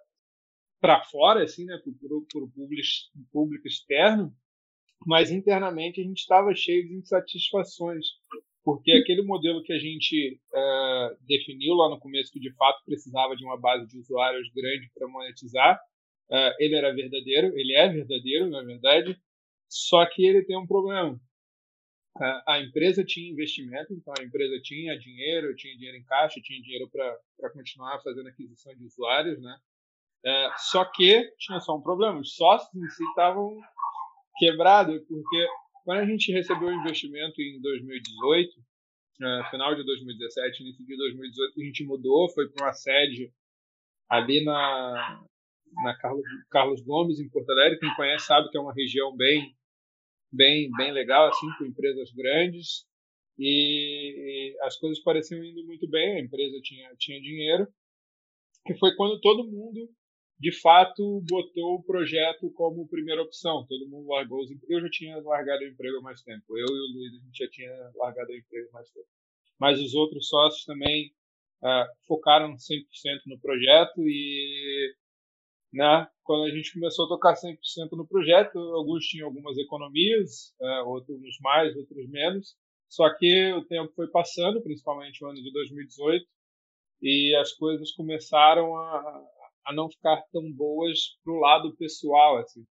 para 0.81 1.03
fora, 1.05 1.43
assim, 1.43 1.65
né, 1.65 1.77
para 1.77 2.15
o 2.15 2.51
público, 2.51 2.83
público 3.31 3.67
externo, 3.67 4.35
mas 5.05 5.31
internamente 5.31 6.01
a 6.01 6.03
gente 6.03 6.19
estava 6.19 6.53
cheio 6.53 6.87
de 6.87 6.95
insatisfações 6.95 8.05
porque 8.65 8.91
aquele 8.93 9.21
modelo 9.21 9.61
que 9.61 9.71
a 9.71 9.77
gente 9.77 10.41
uh, 10.51 11.15
definiu 11.27 11.75
lá 11.75 11.87
no 11.87 11.99
começo, 11.99 12.31
que 12.31 12.39
de 12.39 12.51
fato 12.55 12.83
precisava 12.83 13.35
de 13.35 13.45
uma 13.45 13.55
base 13.55 13.87
de 13.87 13.99
usuários 13.99 14.51
grande 14.51 14.89
para 14.95 15.07
monetizar, 15.07 15.79
uh, 16.31 16.51
ele 16.59 16.75
era 16.75 16.93
verdadeiro, 16.93 17.55
ele 17.55 17.75
é 17.75 17.87
verdadeiro, 17.87 18.49
na 18.49 18.63
verdade, 18.63 19.15
só 19.69 20.03
que 20.07 20.25
ele 20.25 20.43
tem 20.43 20.57
um 20.57 20.65
problema. 20.65 21.17
A 22.47 22.61
empresa 22.61 23.03
tinha 23.03 23.29
investimento, 23.29 23.93
então 23.93 24.13
a 24.17 24.23
empresa 24.23 24.57
tinha 24.63 24.97
dinheiro, 24.97 25.53
tinha 25.55 25.75
dinheiro 25.75 25.97
em 25.97 26.05
caixa, 26.05 26.39
tinha 26.41 26.61
dinheiro 26.61 26.89
para 26.89 27.51
continuar 27.51 28.01
fazendo 28.01 28.29
aquisição 28.29 28.73
de 28.73 28.85
usuários, 28.85 29.39
né? 29.41 29.57
só 30.57 30.85
que 30.85 31.29
tinha 31.37 31.59
só 31.59 31.75
um 31.75 31.81
problema, 31.81 32.17
os 32.17 32.33
sócios 32.35 32.73
em 32.73 32.89
si 32.89 33.03
estavam 33.03 33.59
quebrados, 34.37 35.01
porque 35.07 35.47
quando 35.83 35.99
a 35.99 36.05
gente 36.05 36.31
recebeu 36.31 36.69
o 36.69 36.73
investimento 36.73 37.41
em 37.41 37.61
2018, 37.61 38.49
uh, 38.49 39.49
final 39.49 39.75
de 39.75 39.83
2017, 39.83 40.63
início 40.63 40.85
de 40.85 40.97
2018, 40.97 41.61
a 41.61 41.63
gente 41.63 41.85
mudou, 41.85 42.29
foi 42.29 42.49
para 42.49 42.65
uma 42.65 42.73
sede 42.73 43.31
ali 44.09 44.43
na, 44.43 45.23
na 45.83 45.97
Carlos, 45.97 46.25
Carlos 46.49 46.81
Gomes, 46.81 47.19
em 47.19 47.29
Porto 47.29 47.49
Alegre. 47.51 47.79
Quem 47.79 47.95
conhece 47.95 48.25
sabe 48.25 48.49
que 48.49 48.57
é 48.57 48.61
uma 48.61 48.73
região 48.73 49.15
bem, 49.15 49.55
bem, 50.31 50.69
bem 50.77 50.91
legal, 50.91 51.27
assim, 51.27 51.47
com 51.57 51.65
empresas 51.65 52.11
grandes. 52.11 52.85
E, 53.37 54.53
e 54.55 54.57
as 54.61 54.77
coisas 54.77 55.03
pareciam 55.03 55.43
indo 55.43 55.65
muito 55.65 55.89
bem, 55.89 56.15
a 56.15 56.21
empresa 56.21 56.57
tinha, 56.61 56.89
tinha 56.97 57.21
dinheiro. 57.21 57.67
E 58.67 58.73
foi 58.77 58.95
quando 58.95 59.19
todo 59.19 59.45
mundo 59.45 59.89
de 60.39 60.51
fato 60.61 61.21
botou 61.29 61.75
o 61.75 61.83
projeto 61.83 62.51
como 62.51 62.87
primeira 62.87 63.21
opção. 63.21 63.65
Todo 63.67 63.87
mundo 63.87 64.09
largou 64.09 64.41
os 64.41 64.51
empregos. 64.51 64.69
Eu 64.69 64.81
já 64.81 64.89
tinha 64.89 65.17
largado 65.23 65.63
o 65.63 65.67
emprego 65.67 65.97
há 65.97 66.01
mais 66.01 66.21
tempo. 66.21 66.43
Eu 66.49 66.65
e 66.67 66.79
o 66.79 66.93
Luiz 66.93 67.13
a 67.13 67.25
gente 67.25 67.37
já 67.37 67.49
tinha 67.49 67.91
largado 67.95 68.31
o 68.31 68.35
emprego 68.35 68.69
há 68.69 68.73
mais 68.73 68.89
tempo. 68.89 69.07
Mas 69.59 69.79
os 69.79 69.93
outros 69.93 70.27
sócios 70.27 70.65
também 70.65 71.13
uh, 71.63 71.85
focaram 72.07 72.55
100% 72.55 72.57
no 73.27 73.39
projeto 73.39 74.01
e 74.01 74.93
né, 75.73 76.07
quando 76.23 76.45
a 76.45 76.51
gente 76.51 76.73
começou 76.73 77.05
a 77.05 77.09
tocar 77.09 77.33
100% 77.33 77.91
no 77.91 78.07
projeto, 78.07 78.57
alguns 78.57 79.05
tinham 79.05 79.27
algumas 79.27 79.57
economias, 79.57 80.53
uh, 80.59 80.87
outros 80.87 81.37
mais, 81.41 81.75
outros 81.75 82.09
menos. 82.09 82.55
Só 82.89 83.13
que 83.13 83.53
o 83.53 83.65
tempo 83.65 83.91
foi 83.93 84.07
passando, 84.07 84.61
principalmente 84.61 85.23
o 85.23 85.27
ano 85.27 85.41
de 85.41 85.51
2018, 85.51 86.25
e 87.01 87.35
as 87.35 87.51
coisas 87.53 87.91
começaram 87.91 88.75
a, 88.77 89.23
a 89.65 89.73
não 89.73 89.89
ficar 89.89 90.21
tão 90.31 90.51
boas 90.51 91.17
pro 91.23 91.39
lado 91.39 91.75
pessoal, 91.75 92.37
assim. 92.37 92.65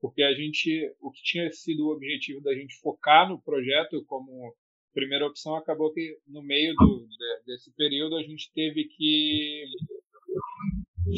Porque 0.00 0.22
a 0.22 0.32
gente, 0.32 0.94
o 1.00 1.10
que 1.10 1.22
tinha 1.22 1.50
sido 1.52 1.86
o 1.86 1.92
objetivo 1.92 2.40
da 2.42 2.54
gente 2.54 2.80
focar 2.80 3.28
no 3.28 3.40
projeto 3.40 4.02
como 4.06 4.54
primeira 4.92 5.26
opção, 5.26 5.54
acabou 5.54 5.92
que 5.92 6.18
no 6.26 6.42
meio 6.42 6.74
do, 6.74 7.06
desse 7.46 7.72
período 7.74 8.16
a 8.16 8.22
gente 8.22 8.50
teve 8.52 8.84
que 8.84 9.64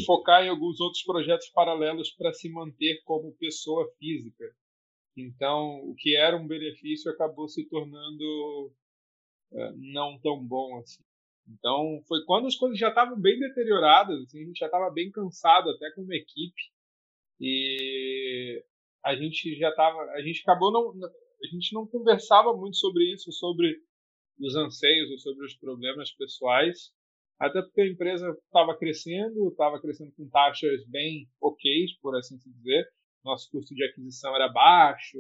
focar 0.04 0.44
em 0.44 0.48
alguns 0.48 0.80
outros 0.80 1.02
projetos 1.02 1.48
paralelos 1.50 2.10
para 2.10 2.32
se 2.32 2.48
manter 2.50 3.00
como 3.04 3.36
pessoa 3.36 3.90
física. 3.98 4.44
Então, 5.16 5.80
o 5.84 5.94
que 5.94 6.16
era 6.16 6.36
um 6.36 6.46
benefício 6.46 7.10
acabou 7.10 7.48
se 7.48 7.64
tornando 7.68 8.72
uh, 9.52 9.72
não 9.76 10.18
tão 10.20 10.42
bom 10.42 10.78
assim. 10.78 11.02
Então, 11.48 12.00
foi 12.06 12.24
quando 12.24 12.46
as 12.46 12.56
coisas 12.56 12.78
já 12.78 12.88
estavam 12.88 13.20
bem 13.20 13.38
deterioradas, 13.38 14.22
assim, 14.22 14.42
a 14.42 14.46
gente 14.46 14.58
já 14.58 14.66
estava 14.66 14.90
bem 14.90 15.10
cansado 15.10 15.70
até 15.70 15.90
como 15.92 16.12
equipe. 16.12 16.62
E 17.40 18.64
a 19.04 19.16
gente 19.16 19.56
já 19.56 19.70
estava, 19.70 20.00
a 20.12 20.22
gente 20.22 20.40
acabou 20.42 20.70
não 20.72 20.92
a 21.42 21.46
gente 21.48 21.74
não 21.74 21.86
conversava 21.86 22.56
muito 22.56 22.76
sobre 22.76 23.12
isso, 23.12 23.32
sobre 23.32 23.76
os 24.38 24.54
anseios 24.54 25.10
ou 25.10 25.18
sobre 25.18 25.44
os 25.44 25.56
problemas 25.56 26.12
pessoais, 26.12 26.92
até 27.38 27.60
porque 27.60 27.80
a 27.80 27.88
empresa 27.88 28.30
estava 28.44 28.76
crescendo, 28.78 29.48
estava 29.48 29.80
crescendo 29.80 30.12
com 30.12 30.28
taxas 30.28 30.86
bem 30.86 31.28
ok, 31.40 31.86
por 32.00 32.16
assim 32.16 32.38
dizer. 32.38 32.86
Nosso 33.24 33.50
custo 33.50 33.74
de 33.74 33.84
aquisição 33.84 34.34
era 34.34 34.48
baixo, 34.48 35.18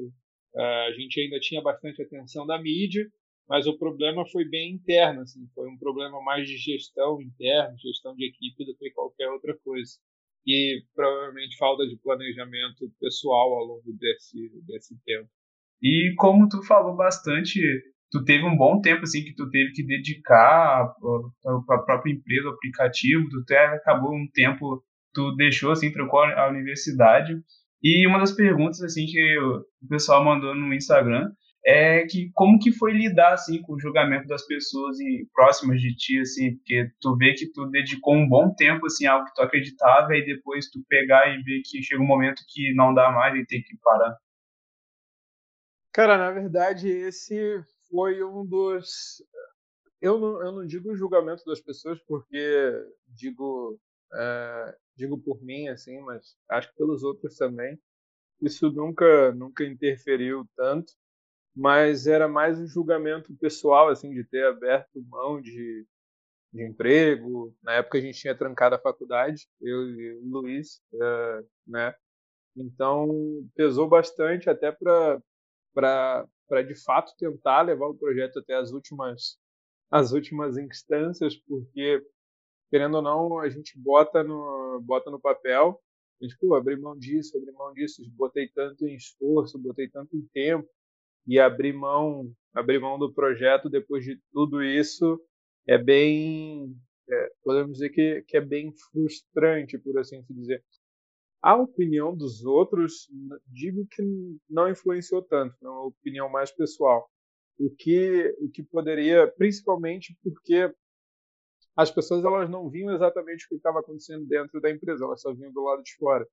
eh, 0.54 0.86
a 0.86 0.92
gente 0.92 1.20
ainda 1.20 1.38
tinha 1.40 1.60
bastante 1.60 2.02
atenção 2.02 2.46
da 2.46 2.60
mídia, 2.60 3.08
mas 3.52 3.66
o 3.66 3.76
problema 3.76 4.24
foi 4.32 4.46
bem 4.46 4.72
interno, 4.72 5.20
assim, 5.20 5.46
foi 5.54 5.68
um 5.68 5.76
problema 5.76 6.22
mais 6.22 6.48
de 6.48 6.56
gestão 6.56 7.20
interna, 7.20 7.76
gestão 7.76 8.16
de 8.16 8.24
equipe 8.24 8.64
do 8.64 8.74
que 8.74 8.90
qualquer 8.92 9.28
outra 9.28 9.54
coisa. 9.62 9.92
E 10.46 10.82
provavelmente 10.94 11.58
falta 11.58 11.86
de 11.86 11.98
planejamento 11.98 12.90
pessoal 12.98 13.52
ao 13.52 13.64
longo 13.64 13.92
desse, 13.92 14.50
desse 14.66 14.96
tempo. 15.04 15.28
E 15.82 16.14
como 16.16 16.48
tu 16.48 16.62
falou 16.62 16.96
bastante, 16.96 17.60
tu 18.10 18.24
teve 18.24 18.42
um 18.42 18.56
bom 18.56 18.80
tempo 18.80 19.02
assim 19.02 19.22
que 19.22 19.34
tu 19.34 19.50
teve 19.50 19.72
que 19.72 19.84
dedicar 19.84 20.90
para 21.66 21.76
a 21.76 21.82
própria 21.82 22.10
empresa, 22.10 22.48
o 22.48 22.52
aplicativo, 22.52 23.28
tu 23.28 23.40
até 23.40 23.66
acabou 23.66 24.14
um 24.14 24.26
tempo, 24.32 24.82
tu 25.12 25.30
deixou 25.36 25.72
assim, 25.72 25.92
trocou 25.92 26.20
a 26.20 26.48
universidade. 26.48 27.34
E 27.82 28.06
uma 28.06 28.18
das 28.18 28.32
perguntas 28.32 28.80
assim 28.80 29.04
que 29.04 29.38
o 29.38 29.62
pessoal 29.90 30.24
mandou 30.24 30.54
no 30.54 30.72
Instagram 30.72 31.30
é 31.64 32.04
que 32.06 32.30
como 32.34 32.58
que 32.58 32.72
foi 32.72 32.92
lidar 32.92 33.34
assim 33.34 33.62
com 33.62 33.74
o 33.74 33.80
julgamento 33.80 34.26
das 34.26 34.44
pessoas 34.46 34.98
e 34.98 35.28
próximas 35.32 35.80
de 35.80 35.94
ti 35.94 36.20
assim, 36.20 36.56
porque 36.56 36.90
tu 37.00 37.16
vê 37.16 37.34
que 37.34 37.52
tu 37.52 37.66
dedicou 37.66 38.14
um 38.14 38.28
bom 38.28 38.52
tempo 38.52 38.86
assim 38.86 39.06
algo 39.06 39.26
que 39.26 39.34
tu 39.34 39.42
acreditava 39.42 40.16
e 40.16 40.24
depois 40.24 40.68
tu 40.70 40.82
pegar 40.88 41.28
e 41.28 41.42
ver 41.42 41.62
que 41.64 41.82
chega 41.82 42.02
um 42.02 42.06
momento 42.06 42.42
que 42.48 42.74
não 42.74 42.92
dá 42.92 43.10
mais 43.12 43.34
e 43.36 43.46
tem 43.46 43.62
que 43.62 43.76
parar. 43.78 44.16
Cara, 45.92 46.18
na 46.18 46.32
verdade 46.32 46.88
esse 46.88 47.62
foi 47.88 48.24
um 48.24 48.44
dos 48.44 49.22
eu 50.00 50.18
não, 50.18 50.42
eu 50.42 50.52
não 50.52 50.66
digo 50.66 50.90
o 50.90 50.96
julgamento 50.96 51.44
das 51.44 51.60
pessoas 51.60 52.00
porque 52.08 52.84
digo 53.06 53.78
é, 54.14 54.76
digo 54.96 55.16
por 55.16 55.40
mim 55.44 55.68
assim, 55.68 56.00
mas 56.00 56.36
acho 56.50 56.68
que 56.70 56.76
pelos 56.76 57.04
outros 57.04 57.36
também. 57.36 57.78
Isso 58.40 58.68
nunca 58.72 59.30
nunca 59.32 59.64
interferiu 59.64 60.44
tanto 60.56 60.92
mas 61.54 62.06
era 62.06 62.26
mais 62.28 62.58
um 62.58 62.66
julgamento 62.66 63.34
pessoal, 63.36 63.88
assim, 63.88 64.12
de 64.12 64.24
ter 64.24 64.46
aberto 64.46 65.02
mão 65.08 65.40
de, 65.40 65.86
de 66.52 66.64
emprego. 66.64 67.54
Na 67.62 67.74
época 67.74 67.98
a 67.98 68.00
gente 68.00 68.18
tinha 68.18 68.34
trancado 68.34 68.74
a 68.74 68.80
faculdade, 68.80 69.48
eu 69.60 69.88
e 69.90 70.14
o 70.14 70.28
Luiz, 70.28 70.80
uh, 70.94 71.46
né? 71.66 71.94
Então 72.56 73.08
pesou 73.54 73.88
bastante 73.88 74.48
até 74.50 74.72
para 74.72 75.20
para 75.74 76.62
de 76.62 76.74
fato 76.74 77.14
tentar 77.16 77.62
levar 77.62 77.86
o 77.86 77.94
projeto 77.94 78.38
até 78.38 78.54
as 78.54 78.72
últimas 78.72 79.38
as 79.90 80.12
últimas 80.12 80.58
instâncias, 80.58 81.34
porque 81.36 82.04
querendo 82.70 82.96
ou 82.96 83.02
não 83.02 83.38
a 83.38 83.48
gente 83.48 83.78
bota 83.78 84.22
no 84.22 84.80
bota 84.82 85.10
no 85.10 85.20
papel, 85.20 85.80
a 86.20 86.24
gente 86.24 86.36
pô, 86.38 86.54
abri 86.54 86.76
mão 86.76 86.98
disso, 86.98 87.36
abri 87.36 87.52
mão 87.52 87.72
disso, 87.72 88.02
botei 88.10 88.48
tanto 88.48 88.86
em 88.86 88.94
esforço, 88.94 89.58
botei 89.58 89.88
tanto 89.88 90.16
em 90.16 90.26
tempo, 90.32 90.68
e 91.26 91.38
abrir 91.38 91.72
mão, 91.72 92.32
abrir 92.54 92.80
mão 92.80 92.98
do 92.98 93.12
projeto 93.12 93.68
depois 93.68 94.04
de 94.04 94.20
tudo 94.32 94.62
isso 94.62 95.20
é 95.66 95.78
bem, 95.78 96.74
é, 97.08 97.32
podemos 97.42 97.74
dizer 97.74 97.90
que, 97.90 98.22
que 98.26 98.36
é 98.36 98.40
bem 98.40 98.72
frustrante, 98.90 99.78
por 99.78 99.98
assim 99.98 100.24
dizer. 100.28 100.62
A 101.40 101.56
opinião 101.56 102.16
dos 102.16 102.44
outros, 102.44 103.08
digo 103.46 103.86
que 103.90 104.02
não 104.48 104.68
influenciou 104.68 105.22
tanto, 105.22 105.56
é 105.62 105.68
uma 105.68 105.86
opinião 105.86 106.28
mais 106.28 106.52
pessoal. 106.52 107.08
O 107.58 107.70
que, 107.70 108.34
o 108.40 108.48
que 108.48 108.62
poderia, 108.62 109.26
principalmente 109.36 110.16
porque 110.22 110.72
as 111.76 111.90
pessoas 111.90 112.24
elas 112.24 112.50
não 112.50 112.68
viam 112.68 112.94
exatamente 112.94 113.44
o 113.44 113.48
que 113.48 113.54
estava 113.56 113.80
acontecendo 113.80 114.26
dentro 114.26 114.60
da 114.60 114.70
empresa, 114.70 115.04
elas 115.04 115.20
só 115.20 115.32
vinham 115.32 115.52
do 115.52 115.62
lado 115.62 115.82
de 115.82 115.94
fora. 115.96 116.26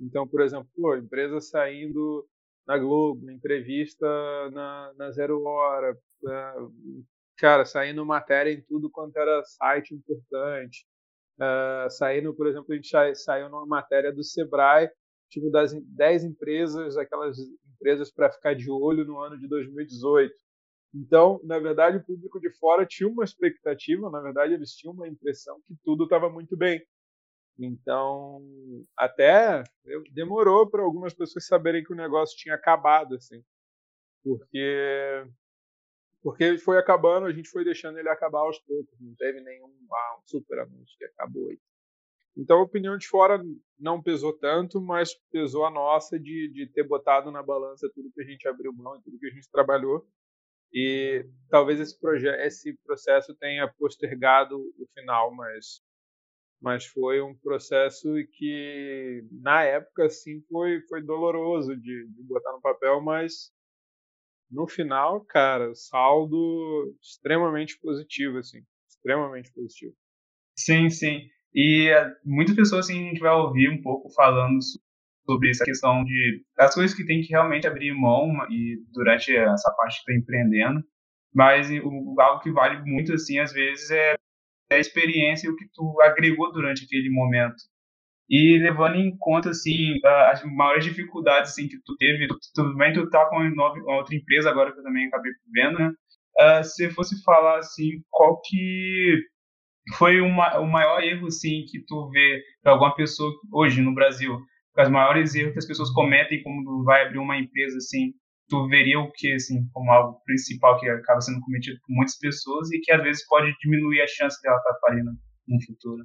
Então, 0.00 0.26
por 0.26 0.40
exemplo, 0.40 0.68
pô, 0.74 0.92
a 0.92 0.98
empresa 0.98 1.40
saindo 1.40 2.26
na 2.70 2.78
Globo, 2.78 3.28
entrevista 3.32 4.06
na, 4.52 4.92
na 4.96 5.10
Zero 5.10 5.42
Hora, 5.42 5.92
uh, 5.92 7.04
cara, 7.36 7.64
saindo 7.64 8.06
matéria 8.06 8.52
em 8.52 8.62
tudo 8.62 8.88
quanto 8.88 9.16
era 9.16 9.42
site 9.42 9.92
importante. 9.92 10.86
Uh, 11.36 11.90
saindo, 11.90 12.32
por 12.32 12.46
exemplo, 12.46 12.72
a 12.72 12.76
gente 12.76 12.88
saiu 13.16 13.48
numa 13.48 13.66
matéria 13.66 14.12
do 14.12 14.22
Sebrae, 14.22 14.88
tipo 15.28 15.50
das 15.50 15.72
10 15.74 16.22
empresas, 16.22 16.96
aquelas 16.96 17.38
empresas 17.74 18.12
para 18.12 18.30
ficar 18.30 18.54
de 18.54 18.70
olho 18.70 19.04
no 19.04 19.18
ano 19.18 19.36
de 19.36 19.48
2018. 19.48 20.32
Então, 20.94 21.40
na 21.42 21.58
verdade, 21.58 21.96
o 21.96 22.04
público 22.04 22.38
de 22.38 22.56
fora 22.56 22.86
tinha 22.86 23.08
uma 23.08 23.24
expectativa, 23.24 24.08
na 24.10 24.20
verdade, 24.20 24.54
eles 24.54 24.76
tinham 24.76 24.94
uma 24.94 25.08
impressão 25.08 25.56
que 25.66 25.74
tudo 25.82 26.04
estava 26.04 26.30
muito 26.30 26.56
bem. 26.56 26.80
Então, 27.58 28.42
até 28.96 29.62
demorou 30.12 30.68
para 30.68 30.82
algumas 30.82 31.12
pessoas 31.12 31.46
saberem 31.46 31.84
que 31.84 31.92
o 31.92 31.96
negócio 31.96 32.36
tinha 32.36 32.54
acabado, 32.54 33.16
assim. 33.16 33.42
Porque 34.22 35.26
porque 36.22 36.44
ele 36.44 36.58
foi 36.58 36.78
acabando, 36.78 37.26
a 37.26 37.32
gente 37.32 37.48
foi 37.48 37.64
deixando 37.64 37.98
ele 37.98 38.08
acabar 38.08 38.40
aos 38.40 38.58
poucos, 38.58 39.00
não 39.00 39.14
teve 39.14 39.40
nenhum 39.40 39.72
ah, 39.90 40.18
um 40.18 40.28
super 40.28 40.58
anúncio 40.58 40.96
que 40.98 41.04
acabou. 41.04 41.50
Então 42.36 42.58
a 42.58 42.62
opinião 42.62 42.96
de 42.96 43.08
fora 43.08 43.42
não 43.78 44.02
pesou 44.02 44.32
tanto, 44.32 44.80
mas 44.80 45.14
pesou 45.32 45.64
a 45.64 45.70
nossa 45.70 46.18
de, 46.18 46.50
de 46.52 46.66
ter 46.66 46.84
botado 46.86 47.30
na 47.30 47.42
balança 47.42 47.90
tudo 47.94 48.12
que 48.12 48.20
a 48.20 48.24
gente 48.24 48.46
abriu 48.46 48.72
mão 48.72 48.96
e 48.96 49.02
tudo 49.02 49.18
que 49.18 49.26
a 49.26 49.30
gente 49.30 49.50
trabalhou. 49.50 50.06
E 50.72 51.26
talvez 51.48 51.80
esse 51.80 51.98
esse 52.44 52.74
processo 52.84 53.34
tenha 53.34 53.66
postergado 53.66 54.56
o 54.78 54.86
final, 54.94 55.34
mas 55.34 55.82
mas 56.60 56.86
foi 56.86 57.22
um 57.22 57.34
processo 57.34 58.08
que 58.32 59.24
na 59.32 59.62
época 59.62 60.04
assim 60.04 60.42
foi 60.48 60.80
foi 60.88 61.02
doloroso 61.02 61.76
de, 61.76 62.06
de 62.08 62.22
botar 62.24 62.52
no 62.52 62.60
papel, 62.60 63.00
mas 63.00 63.50
no 64.50 64.66
final, 64.66 65.24
cara, 65.24 65.72
saldo 65.74 66.96
extremamente 67.00 67.78
positivo, 67.78 68.38
assim, 68.38 68.58
extremamente 68.88 69.52
positivo. 69.52 69.94
Sim, 70.56 70.90
sim. 70.90 71.20
E 71.54 71.88
eh, 71.88 72.12
muitas 72.24 72.56
pessoas 72.56 72.86
assim, 72.86 73.06
a 73.06 73.08
gente 73.08 73.20
vai 73.20 73.32
ouvir 73.32 73.70
um 73.70 73.80
pouco 73.80 74.10
falando 74.10 74.58
sobre 75.24 75.50
essa 75.50 75.64
questão 75.64 76.04
de 76.04 76.44
as 76.58 76.74
coisas 76.74 76.96
que 76.96 77.06
tem 77.06 77.20
que 77.20 77.28
realmente 77.28 77.66
abrir 77.66 77.92
mão 77.92 78.28
e 78.50 78.82
durante 78.92 79.34
essa 79.34 79.72
parte 79.76 79.96
que 80.04 80.10
está 80.10 80.14
empreendendo, 80.14 80.82
mas 81.32 81.70
o, 81.70 82.20
algo 82.20 82.42
que 82.42 82.50
vale 82.50 82.82
muito 82.84 83.14
assim 83.14 83.38
às 83.38 83.52
vezes 83.52 83.90
é 83.90 84.16
a 84.70 84.78
experiência 84.78 85.46
e 85.46 85.50
o 85.50 85.56
que 85.56 85.66
tu 85.74 86.00
agregou 86.00 86.52
durante 86.52 86.84
aquele 86.84 87.10
momento. 87.10 87.56
E 88.28 88.58
levando 88.58 88.94
em 88.94 89.16
conta, 89.18 89.50
assim, 89.50 89.98
as 90.30 90.44
maiores 90.44 90.84
dificuldades, 90.84 91.50
assim, 91.50 91.66
que 91.66 91.78
tu 91.84 91.96
teve, 91.96 92.28
tudo 92.54 92.76
bem, 92.76 92.92
tu 92.92 93.10
tá 93.10 93.28
com 93.28 93.38
uma 93.38 93.96
outra 93.96 94.14
empresa 94.14 94.48
agora 94.48 94.72
que 94.72 94.78
eu 94.78 94.84
também 94.84 95.08
acabei 95.08 95.32
vendo, 95.52 95.78
né? 95.78 95.92
Uh, 96.38 96.62
se 96.62 96.88
fosse 96.90 97.20
falar, 97.24 97.58
assim, 97.58 98.02
qual 98.08 98.40
que 98.42 99.18
foi 99.98 100.20
uma, 100.20 100.60
o 100.60 100.66
maior 100.66 101.02
erro, 101.02 101.26
assim, 101.26 101.64
que 101.68 101.84
tu 101.84 102.08
vê 102.10 102.40
para 102.62 102.72
alguma 102.72 102.94
pessoa 102.94 103.32
hoje 103.52 103.82
no 103.82 103.92
Brasil? 103.92 104.38
Os 104.78 104.88
maiores 104.88 105.34
erros 105.34 105.52
que 105.52 105.58
as 105.58 105.66
pessoas 105.66 105.90
cometem 105.92 106.40
quando 106.42 106.84
vai 106.84 107.06
abrir 107.06 107.18
uma 107.18 107.36
empresa, 107.36 107.78
assim, 107.78 108.12
tu 108.50 108.66
veria 108.66 108.98
o 108.98 109.10
que, 109.12 109.32
assim, 109.32 109.66
como 109.72 109.90
algo 109.92 110.20
principal 110.24 110.78
que 110.78 110.88
acaba 110.88 111.20
sendo 111.20 111.40
cometido 111.40 111.78
por 111.86 111.94
muitas 111.94 112.18
pessoas 112.18 112.70
e 112.72 112.80
que 112.80 112.92
às 112.92 113.02
vezes 113.02 113.26
pode 113.26 113.54
diminuir 113.62 114.02
a 114.02 114.06
chance 114.08 114.42
dela 114.42 114.58
estar 114.58 114.72
tá 114.74 114.80
falindo 114.80 115.12
no 115.48 115.64
futuro? 115.64 116.04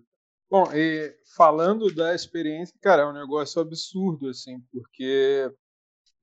Bom, 0.49 0.71
e 0.71 1.11
falando 1.35 1.93
da 1.93 2.13
experiência, 2.13 2.77
cara, 2.79 3.01
é 3.01 3.05
um 3.05 3.13
negócio 3.13 3.59
absurdo, 3.59 4.29
assim, 4.29 4.59
porque 4.71 5.51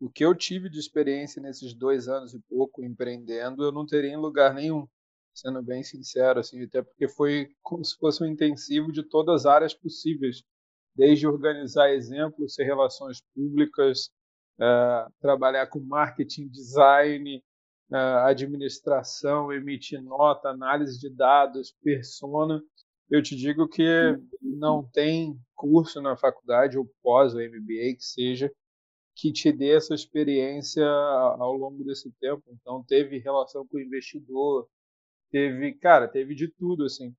o 0.01 0.09
que 0.09 0.25
eu 0.25 0.35
tive 0.35 0.71
de 0.71 0.79
experiência 0.79 1.43
nesses 1.43 1.75
dois 1.75 2.07
anos 2.07 2.33
e 2.33 2.41
pouco 2.49 2.85
empreendendo, 2.85 3.65
eu 3.65 3.73
não 3.73 3.85
teria 3.85 4.13
em 4.13 4.17
lugar 4.17 4.55
nenhum, 4.55 4.87
sendo 5.35 5.61
bem 5.61 5.83
sincero, 5.83 6.39
assim, 6.39 6.63
até 6.63 6.83
porque 6.83 7.09
foi 7.09 7.49
como 7.63 7.85
se 7.85 7.97
fosse 7.99 8.23
um 8.23 8.27
intensivo 8.27 8.93
de 8.93 9.03
todas 9.03 9.45
as 9.45 9.47
áreas 9.47 9.75
possíveis, 9.75 10.45
desde 10.95 11.27
organizar 11.27 11.91
exemplos, 11.91 12.55
ser 12.55 12.65
relações 12.65 13.21
públicas, 13.35 14.09
uh, 14.61 15.13
trabalhar 15.21 15.67
com 15.67 15.81
marketing, 15.81 16.49
design, 16.49 17.43
uh, 17.91 18.27
administração, 18.27 19.53
emitir 19.53 20.03
nota, 20.03 20.49
análise 20.49 20.99
de 20.99 21.11
dados, 21.11 21.75
persona, 21.83 22.63
eu 23.11 23.23
te 23.23 23.37
digo 23.37 23.69
que 23.69 24.19
não 24.41 24.83
tem 24.83 25.39
curso 25.55 26.01
na 26.01 26.17
faculdade 26.17 26.79
ou 26.79 26.91
pós 27.03 27.35
ou 27.35 27.41
MBA 27.41 27.97
que 27.97 28.05
seja 28.05 28.51
que 29.15 29.31
te 29.31 29.53
dê 29.53 29.77
essa 29.77 29.95
experiência 29.95 30.87
ao 30.87 31.53
longo 31.53 31.85
desse 31.85 32.11
tempo. 32.13 32.43
Então 32.49 32.83
teve 32.85 33.19
relação 33.19 33.67
com 33.67 33.77
o 33.77 33.81
investidor, 33.81 34.67
teve, 35.31 35.75
cara, 35.75 36.09
teve 36.09 36.35
de 36.35 36.49
tudo 36.49 36.85
assim. 36.85 37.15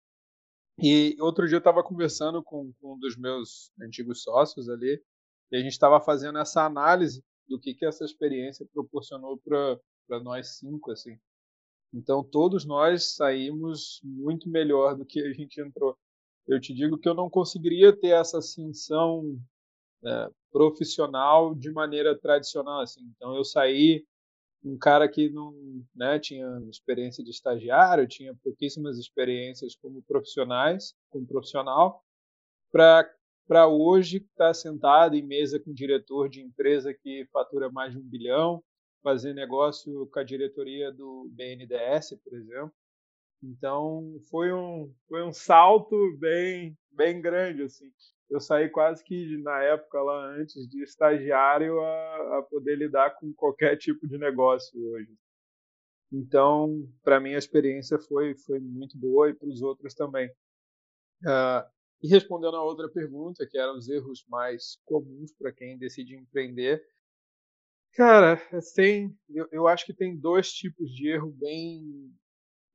E 0.81 1.15
outro 1.19 1.45
dia 1.45 1.58
eu 1.58 1.60
estava 1.60 1.84
conversando 1.84 2.41
com, 2.41 2.73
com, 2.81 2.95
um 2.95 2.99
dos 2.99 3.15
meus 3.15 3.71
antigos 3.79 4.23
sócios 4.23 4.67
ali, 4.69 4.99
e 5.53 5.55
a 5.55 5.59
gente 5.59 5.73
estava 5.73 6.01
fazendo 6.01 6.39
essa 6.39 6.65
análise 6.65 7.23
do 7.47 7.59
que 7.59 7.75
que 7.75 7.85
essa 7.85 8.03
experiência 8.03 8.67
proporcionou 8.73 9.37
para 9.37 10.19
nós 10.19 10.57
cinco 10.57 10.91
assim. 10.91 11.15
Então 11.93 12.23
todos 12.23 12.65
nós 12.65 13.15
saímos 13.15 14.01
muito 14.03 14.49
melhor 14.49 14.95
do 14.95 15.05
que 15.05 15.21
a 15.21 15.31
gente 15.31 15.61
entrou. 15.61 15.95
Eu 16.47 16.59
te 16.59 16.73
digo 16.73 16.97
que 16.97 17.07
eu 17.07 17.13
não 17.13 17.29
conseguiria 17.29 17.95
ter 17.95 18.19
essa 18.19 18.39
ascensão 18.39 19.39
é, 20.03 20.29
profissional 20.51 21.53
de 21.53 21.71
maneira 21.71 22.17
tradicional 22.17 22.81
assim. 22.81 23.01
Então 23.15 23.35
eu 23.35 23.45
saí 23.45 24.03
um 24.65 24.75
cara 24.75 25.07
que 25.07 25.29
não 25.29 25.53
né, 25.93 26.17
tinha 26.17 26.47
experiência 26.67 27.23
de 27.23 27.29
estagiário, 27.29 28.07
tinha 28.07 28.33
pouquíssimas 28.43 28.97
experiências 28.97 29.75
como 29.75 30.01
profissionais, 30.01 30.95
como 31.11 31.27
profissional, 31.27 32.03
para 32.71 33.07
para 33.47 33.67
hoje 33.67 34.17
estar 34.17 34.47
tá 34.47 34.53
sentado 34.53 35.15
em 35.15 35.21
mesa 35.21 35.60
com 35.60 35.71
um 35.71 35.73
diretor 35.73 36.29
de 36.29 36.41
empresa 36.41 36.93
que 36.93 37.27
fatura 37.32 37.69
mais 37.69 37.93
de 37.93 37.99
um 37.99 38.03
bilhão, 38.03 38.63
fazer 39.01 39.34
negócio 39.34 40.08
com 40.08 40.19
a 40.19 40.23
diretoria 40.23 40.91
do 40.91 41.29
BNDES, 41.32 42.17
por 42.23 42.34
exemplo. 42.34 42.73
Então 43.43 44.17
foi 44.29 44.53
um 44.53 44.93
foi 45.10 45.21
um 45.21 45.34
salto 45.34 46.17
bem 46.17 46.77
bem 46.91 47.21
grande 47.21 47.63
assim. 47.63 47.91
Eu 48.29 48.39
saí 48.39 48.69
quase 48.69 49.03
que 49.03 49.38
na 49.39 49.62
época 49.62 50.01
lá 50.01 50.27
antes 50.27 50.67
de 50.67 50.82
estagiário 50.82 51.79
a, 51.82 52.39
a 52.39 52.43
poder 52.43 52.77
lidar 52.77 53.12
com 53.19 53.34
qualquer 53.34 53.75
tipo 53.77 54.08
de 54.08 54.17
negócio 54.17 54.82
hoje. 54.91 55.13
Então 56.12 56.88
para 57.03 57.19
mim 57.19 57.34
a 57.34 57.38
experiência 57.38 57.99
foi 57.99 58.34
foi 58.36 58.60
muito 58.60 58.97
boa 58.97 59.29
e 59.29 59.34
para 59.34 59.49
os 59.49 59.62
outros 59.62 59.93
também. 59.93 60.29
Uh, 61.23 61.72
e 62.03 62.07
respondendo 62.07 62.57
a 62.57 62.63
outra 62.63 62.89
pergunta, 62.89 63.47
que 63.47 63.57
eram 63.57 63.77
os 63.77 63.87
erros 63.87 64.25
mais 64.27 64.77
comuns 64.85 65.31
para 65.33 65.53
quem 65.53 65.77
decide 65.77 66.15
empreender, 66.15 66.83
Cara, 67.93 68.37
tem, 68.75 69.15
eu, 69.29 69.47
eu 69.51 69.67
acho 69.67 69.85
que 69.85 69.93
tem 69.93 70.17
dois 70.17 70.51
tipos 70.51 70.89
de 70.91 71.09
erro 71.09 71.29
bem, 71.29 72.11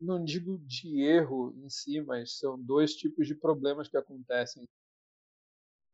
não 0.01 0.25
digo 0.25 0.59
de 0.59 1.03
erro 1.03 1.53
em 1.57 1.69
si, 1.69 2.01
mas 2.03 2.39
são 2.39 2.61
dois 2.61 2.95
tipos 2.95 3.27
de 3.27 3.35
problemas 3.35 3.89
que 3.89 3.97
acontecem. 3.97 4.63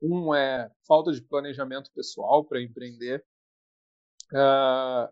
Um 0.02 0.34
é 0.34 0.70
falta 0.86 1.10
de 1.10 1.22
planejamento 1.22 1.90
pessoal 1.94 2.44
para 2.44 2.60
empreender. 2.60 3.24
Uh, 4.30 5.10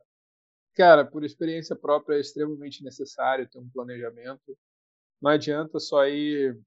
cara, 0.75 1.07
por 1.07 1.25
experiência 1.25 1.75
própria 1.75 2.17
é 2.17 2.21
extremamente 2.21 2.85
necessário 2.85 3.49
ter 3.49 3.59
um 3.59 3.71
planejamento. 3.71 4.59
Não 5.23 5.31
adianta 5.31 5.81
só 5.81 6.07
ir 6.07 6.61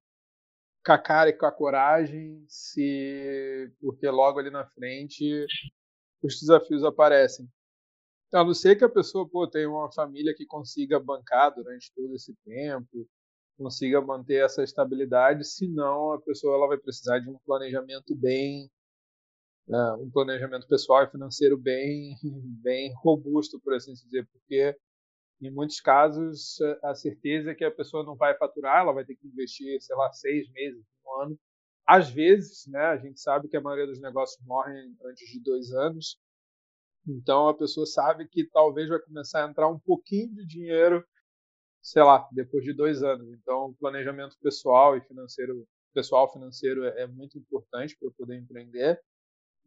com 0.85 0.91
a 0.91 0.97
cara 0.99 1.29
e 1.29 1.33
com 1.33 1.45
a 1.45 1.51
coragem, 1.51 2.45
se 2.47 3.71
porque 3.81 4.07
logo 4.09 4.39
ali 4.39 4.51
na 4.51 4.65
frente 4.65 5.45
os 6.21 6.39
desafios 6.39 6.83
aparecem. 6.83 7.49
A 8.33 8.43
não 8.43 8.53
ser 8.53 8.75
que 8.75 8.83
a 8.83 8.89
pessoa 8.89 9.27
pô, 9.27 9.47
tenha 9.47 9.69
uma 9.69 9.91
família 9.91 10.33
que 10.35 10.45
consiga 10.45 10.99
bancar 10.99 11.53
durante 11.55 11.91
todo 11.95 12.13
esse 12.15 12.35
tempo, 12.45 13.07
consiga 13.57 14.01
manter 14.01 14.43
essa 14.43 14.63
estabilidade, 14.63 15.45
senão 15.45 16.13
a 16.13 16.21
pessoa 16.21 16.55
ela 16.55 16.67
vai 16.67 16.77
precisar 16.77 17.19
de 17.19 17.29
um 17.29 17.37
planejamento 17.45 18.15
bem, 18.15 18.69
né, 19.67 19.93
um 19.93 20.09
planejamento 20.11 20.67
pessoal 20.67 21.03
e 21.03 21.11
financeiro 21.11 21.57
bem, 21.57 22.15
bem 22.61 22.93
robusto, 22.97 23.59
por 23.61 23.73
assim 23.73 23.93
dizer, 23.93 24.27
porque 24.31 24.77
em 25.41 25.51
muitos 25.51 25.79
casos 25.81 26.57
a 26.83 26.95
certeza 26.95 27.51
é 27.51 27.55
que 27.55 27.65
a 27.65 27.71
pessoa 27.71 28.03
não 28.03 28.15
vai 28.15 28.35
faturar, 28.37 28.81
ela 28.81 28.93
vai 28.93 29.05
ter 29.05 29.15
que 29.15 29.27
investir, 29.27 29.81
sei 29.81 29.95
lá, 29.95 30.11
seis 30.13 30.49
meses, 30.51 30.83
um 31.05 31.21
ano, 31.23 31.39
às 31.85 32.09
vezes, 32.09 32.65
né, 32.67 32.79
a 32.79 32.97
gente 32.97 33.19
sabe 33.19 33.47
que 33.47 33.55
a 33.57 33.61
maioria 33.61 33.85
dos 33.87 34.01
negócios 34.01 34.43
morrem 34.45 34.95
antes 35.05 35.29
de 35.29 35.39
dois 35.39 35.71
anos, 35.71 36.17
então 37.07 37.47
a 37.47 37.53
pessoa 37.55 37.85
sabe 37.85 38.27
que 38.27 38.49
talvez 38.49 38.89
vai 38.89 38.99
começar 38.99 39.45
a 39.45 39.49
entrar 39.49 39.67
um 39.69 39.79
pouquinho 39.79 40.33
de 40.33 40.45
dinheiro, 40.45 41.05
sei 41.81 42.03
lá, 42.03 42.27
depois 42.31 42.63
de 42.63 42.73
dois 42.73 43.03
anos. 43.03 43.31
Então 43.33 43.67
o 43.67 43.75
planejamento 43.75 44.35
pessoal 44.41 44.97
e 44.97 45.01
financeiro, 45.01 45.67
pessoal 45.93 46.31
financeiro 46.31 46.83
é, 46.85 47.03
é 47.03 47.07
muito 47.07 47.37
importante 47.37 47.95
para 47.99 48.09
poder 48.17 48.37
empreender. 48.37 48.99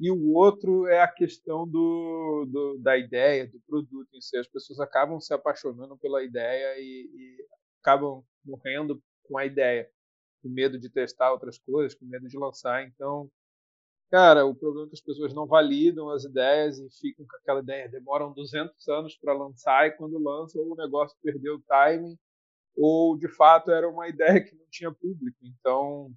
E 0.01 0.11
o 0.11 0.33
outro 0.33 0.87
é 0.87 1.03
a 1.03 1.09
questão 1.09 1.67
do, 1.67 2.47
do, 2.49 2.79
da 2.79 2.97
ideia, 2.97 3.47
do 3.49 3.61
produto 3.67 4.09
em 4.15 4.21
si. 4.21 4.37
As 4.37 4.47
pessoas 4.47 4.79
acabam 4.81 5.21
se 5.21 5.35
apaixonando 5.35 5.97
pela 5.99 6.23
ideia 6.23 6.79
e, 6.79 7.11
e 7.13 7.47
acabam 7.81 8.25
morrendo 8.45 9.03
com 9.25 9.37
a 9.37 9.45
ideia 9.45 9.91
com 10.43 10.49
medo 10.49 10.79
de 10.79 10.89
testar 10.89 11.33
outras 11.33 11.59
coisas, 11.59 11.99
com 11.99 12.07
medo 12.07 12.29
de 12.29 12.39
lançar. 12.39 12.87
Então, 12.87 13.29
Cara, 14.11 14.47
o 14.47 14.55
problema 14.55 14.87
é 14.87 14.89
que 14.89 14.95
as 14.95 15.03
pessoas 15.03 15.35
não 15.35 15.47
validam 15.47 16.09
as 16.09 16.25
ideias 16.25 16.79
e 16.79 16.89
ficam 16.99 17.27
com 17.27 17.37
aquela 17.37 17.61
ideia, 17.61 17.91
demoram 17.91 18.33
200 18.33 18.89
anos 18.89 19.15
para 19.17 19.35
lançar 19.35 19.87
e 19.87 19.91
quando 19.93 20.19
lançam 20.19 20.63
o 20.63 20.75
negócio 20.75 21.17
perdeu 21.23 21.57
o 21.57 21.63
timing 21.63 22.19
ou 22.75 23.19
de 23.19 23.29
fato 23.29 23.71
era 23.71 23.89
uma 23.89 24.09
ideia 24.09 24.43
que 24.43 24.55
não 24.55 24.65
tinha 24.71 24.91
público. 24.91 25.37
Então, 25.43 26.11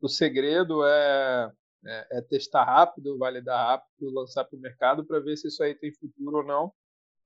o 0.00 0.08
segredo 0.08 0.86
é, 0.86 1.52
é, 1.86 2.18
é 2.18 2.22
testar 2.22 2.64
rápido, 2.64 3.18
validar 3.18 3.66
rápido, 3.68 4.12
lançar 4.14 4.44
para 4.44 4.56
o 4.56 4.60
mercado 4.60 5.04
para 5.04 5.20
ver 5.20 5.36
se 5.36 5.48
isso 5.48 5.62
aí 5.62 5.74
tem 5.74 5.92
futuro 5.94 6.38
ou 6.38 6.44
não. 6.44 6.72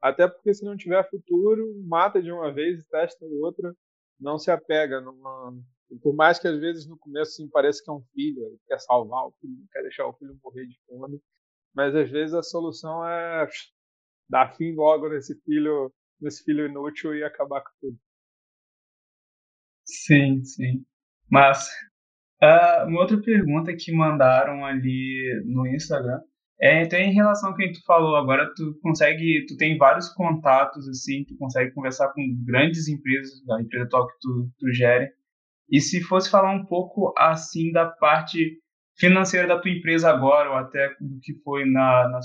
Até 0.02 0.28
porque 0.28 0.54
se 0.54 0.64
não 0.64 0.76
tiver 0.76 1.08
futuro, 1.10 1.74
mata 1.86 2.22
de 2.22 2.30
uma 2.32 2.52
vez 2.52 2.80
e 2.80 2.88
testa 2.88 3.24
outra, 3.26 3.74
não 4.20 4.38
se 4.38 4.50
apega 4.50 5.00
numa, 5.00 5.54
por 6.02 6.14
mais 6.14 6.38
que 6.38 6.48
às 6.48 6.58
vezes 6.58 6.86
no 6.86 6.98
começo 6.98 7.32
assim, 7.32 7.48
pareça 7.48 7.82
que 7.82 7.90
é 7.90 7.92
um 7.92 8.02
filho, 8.14 8.44
ele 8.46 8.58
quer 8.66 8.78
salvar 8.80 9.26
o 9.26 9.32
filho, 9.40 9.56
não 9.58 9.66
quer 9.72 9.82
deixar 9.82 10.06
o 10.06 10.12
filho 10.14 10.38
morrer 10.42 10.66
de 10.66 10.78
fome, 10.86 11.20
mas 11.74 11.94
às 11.94 12.10
vezes 12.10 12.34
a 12.34 12.42
solução 12.42 13.06
é 13.08 13.46
dar 14.28 14.56
fim 14.56 14.74
logo 14.74 15.08
nesse 15.08 15.34
filho, 15.42 15.92
nesse 16.20 16.44
filho 16.44 16.66
inútil 16.66 17.14
e 17.14 17.24
acabar 17.24 17.62
com 17.62 17.70
tudo. 17.80 17.98
Sim, 19.84 20.44
sim. 20.44 20.84
Mas 21.30 21.68
uh, 22.42 22.88
uma 22.88 23.00
outra 23.00 23.20
pergunta 23.20 23.74
que 23.76 23.92
mandaram 23.92 24.64
ali 24.64 25.42
no 25.46 25.66
Instagram 25.66 26.20
é 26.60 26.82
então 26.82 26.98
em 26.98 27.12
relação 27.12 27.50
ao 27.50 27.56
que 27.56 27.70
tu 27.70 27.84
falou 27.84 28.16
agora, 28.16 28.50
tu 28.54 28.78
consegue, 28.82 29.44
tu 29.46 29.56
tem 29.56 29.76
vários 29.76 30.08
contatos 30.08 30.88
assim, 30.88 31.24
tu 31.24 31.36
consegue 31.36 31.72
conversar 31.72 32.08
com 32.12 32.22
grandes 32.46 32.88
empresas, 32.88 33.44
da 33.44 33.60
empresa 33.60 33.84
atual 33.84 34.06
que 34.06 34.14
tu, 34.20 34.50
tu 34.58 34.72
gere, 34.72 35.10
e 35.70 35.80
se 35.80 36.00
fosse 36.00 36.30
falar 36.30 36.52
um 36.52 36.64
pouco 36.64 37.12
assim 37.18 37.72
da 37.72 37.86
parte 37.86 38.58
financeira 38.96 39.46
da 39.46 39.58
tua 39.60 39.70
empresa 39.70 40.08
agora, 40.08 40.50
ou 40.50 40.56
até 40.56 40.88
do 41.00 41.18
que 41.20 41.34
foi 41.44 41.66
na, 41.66 42.08
na 42.08 42.20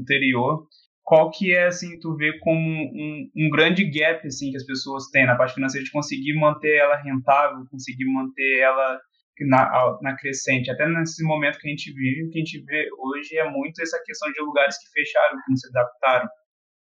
anterior, 0.00 0.66
qual 1.04 1.30
que 1.30 1.54
é, 1.54 1.66
assim, 1.66 1.98
tu 2.00 2.16
vê 2.16 2.38
como 2.40 2.60
um, 2.60 3.30
um, 3.36 3.50
grande 3.50 3.84
gap, 3.84 4.26
assim, 4.26 4.50
que 4.50 4.56
as 4.56 4.66
pessoas 4.66 5.08
têm 5.10 5.24
na 5.24 5.36
parte 5.36 5.54
financeira 5.54 5.84
de 5.84 5.90
conseguir 5.90 6.34
manter 6.34 6.76
ela 6.76 6.96
rentável, 6.96 7.64
conseguir 7.70 8.04
manter 8.06 8.58
ela 8.60 9.00
na, 9.46 9.98
na 10.02 10.16
crescente. 10.16 10.70
Até 10.70 10.88
nesse 10.88 11.22
momento 11.24 11.58
que 11.58 11.66
a 11.66 11.70
gente 11.70 11.92
vive, 11.92 12.24
o 12.24 12.30
que 12.30 12.38
a 12.38 12.44
gente 12.44 12.64
vê 12.64 12.88
hoje 12.98 13.36
é 13.36 13.50
muito 13.50 13.80
essa 13.82 14.00
questão 14.04 14.30
de 14.32 14.40
lugares 14.40 14.78
que 14.78 14.90
fecharam, 14.90 15.36
que 15.36 15.50
não 15.50 15.56
se 15.56 15.68
adaptaram. 15.68 16.28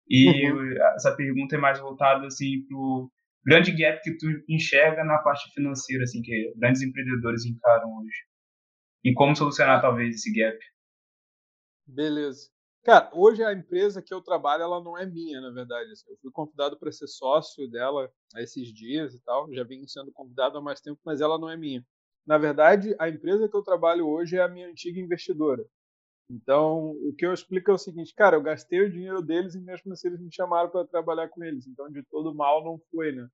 E 0.10 0.52
uhum. 0.52 0.74
essa 0.96 1.16
pergunta 1.16 1.56
é 1.56 1.60
mais 1.60 1.80
voltada, 1.80 2.26
assim, 2.28 2.66
pro 2.68 3.12
grande 3.46 3.72
gap 3.72 4.02
que 4.02 4.18
tu 4.18 4.26
enxerga 4.48 5.04
na 5.04 5.18
parte 5.20 5.52
financeira, 5.54 6.04
assim, 6.04 6.22
que 6.22 6.54
grandes 6.58 6.82
empreendedores 6.82 7.46
encaram 7.46 7.90
hoje? 7.98 8.18
E 9.04 9.14
como 9.14 9.36
solucionar, 9.36 9.82
talvez, 9.82 10.16
esse 10.16 10.34
gap? 10.34 10.58
Beleza. 11.86 12.50
Cara, 12.84 13.10
hoje 13.14 13.44
a 13.44 13.52
empresa 13.52 14.02
que 14.02 14.14
eu 14.14 14.22
trabalho, 14.22 14.64
ela 14.64 14.82
não 14.82 14.98
é 14.98 15.06
minha, 15.06 15.42
na 15.42 15.52
verdade. 15.52 15.90
Eu 16.08 16.18
fui 16.22 16.32
convidado 16.32 16.80
para 16.80 16.90
ser 16.90 17.08
sócio 17.08 17.70
dela 17.70 18.10
esses 18.38 18.74
dias 18.74 19.14
e 19.14 19.22
tal. 19.24 19.54
Já 19.54 19.66
vim 19.66 19.86
sendo 19.86 20.10
convidado 20.14 20.58
há 20.58 20.62
mais 20.62 20.80
tempo, 20.80 20.98
mas 21.06 21.20
ela 21.20 21.38
não 21.38 21.50
é 21.50 21.58
minha. 21.58 21.86
Na 22.28 22.38
verdade, 22.38 22.94
a 23.00 23.08
empresa 23.08 23.48
que 23.48 23.56
eu 23.56 23.64
trabalho 23.64 24.06
hoje 24.06 24.36
é 24.36 24.42
a 24.42 24.50
minha 24.50 24.68
antiga 24.68 25.00
investidora. 25.00 25.66
Então, 26.30 26.92
o 26.92 27.14
que 27.18 27.26
eu 27.26 27.34
explico 27.34 27.72
é 27.72 27.74
o 27.74 27.78
seguinte, 27.78 28.14
cara, 28.14 28.36
eu 28.36 28.42
gastei 28.42 28.82
o 28.82 28.92
dinheiro 28.92 29.22
deles 29.22 29.56
e 29.56 29.62
mesmo 29.62 29.94
assim 29.94 30.10
eles 30.10 30.20
me 30.20 30.30
chamaram 30.30 30.70
para 30.70 30.86
trabalhar 30.86 31.30
com 31.30 31.42
eles. 31.42 31.66
Então, 31.66 31.90
de 31.90 32.04
todo 32.04 32.36
mal 32.36 32.62
não 32.66 32.78
foi, 32.92 33.14
né? 33.14 33.30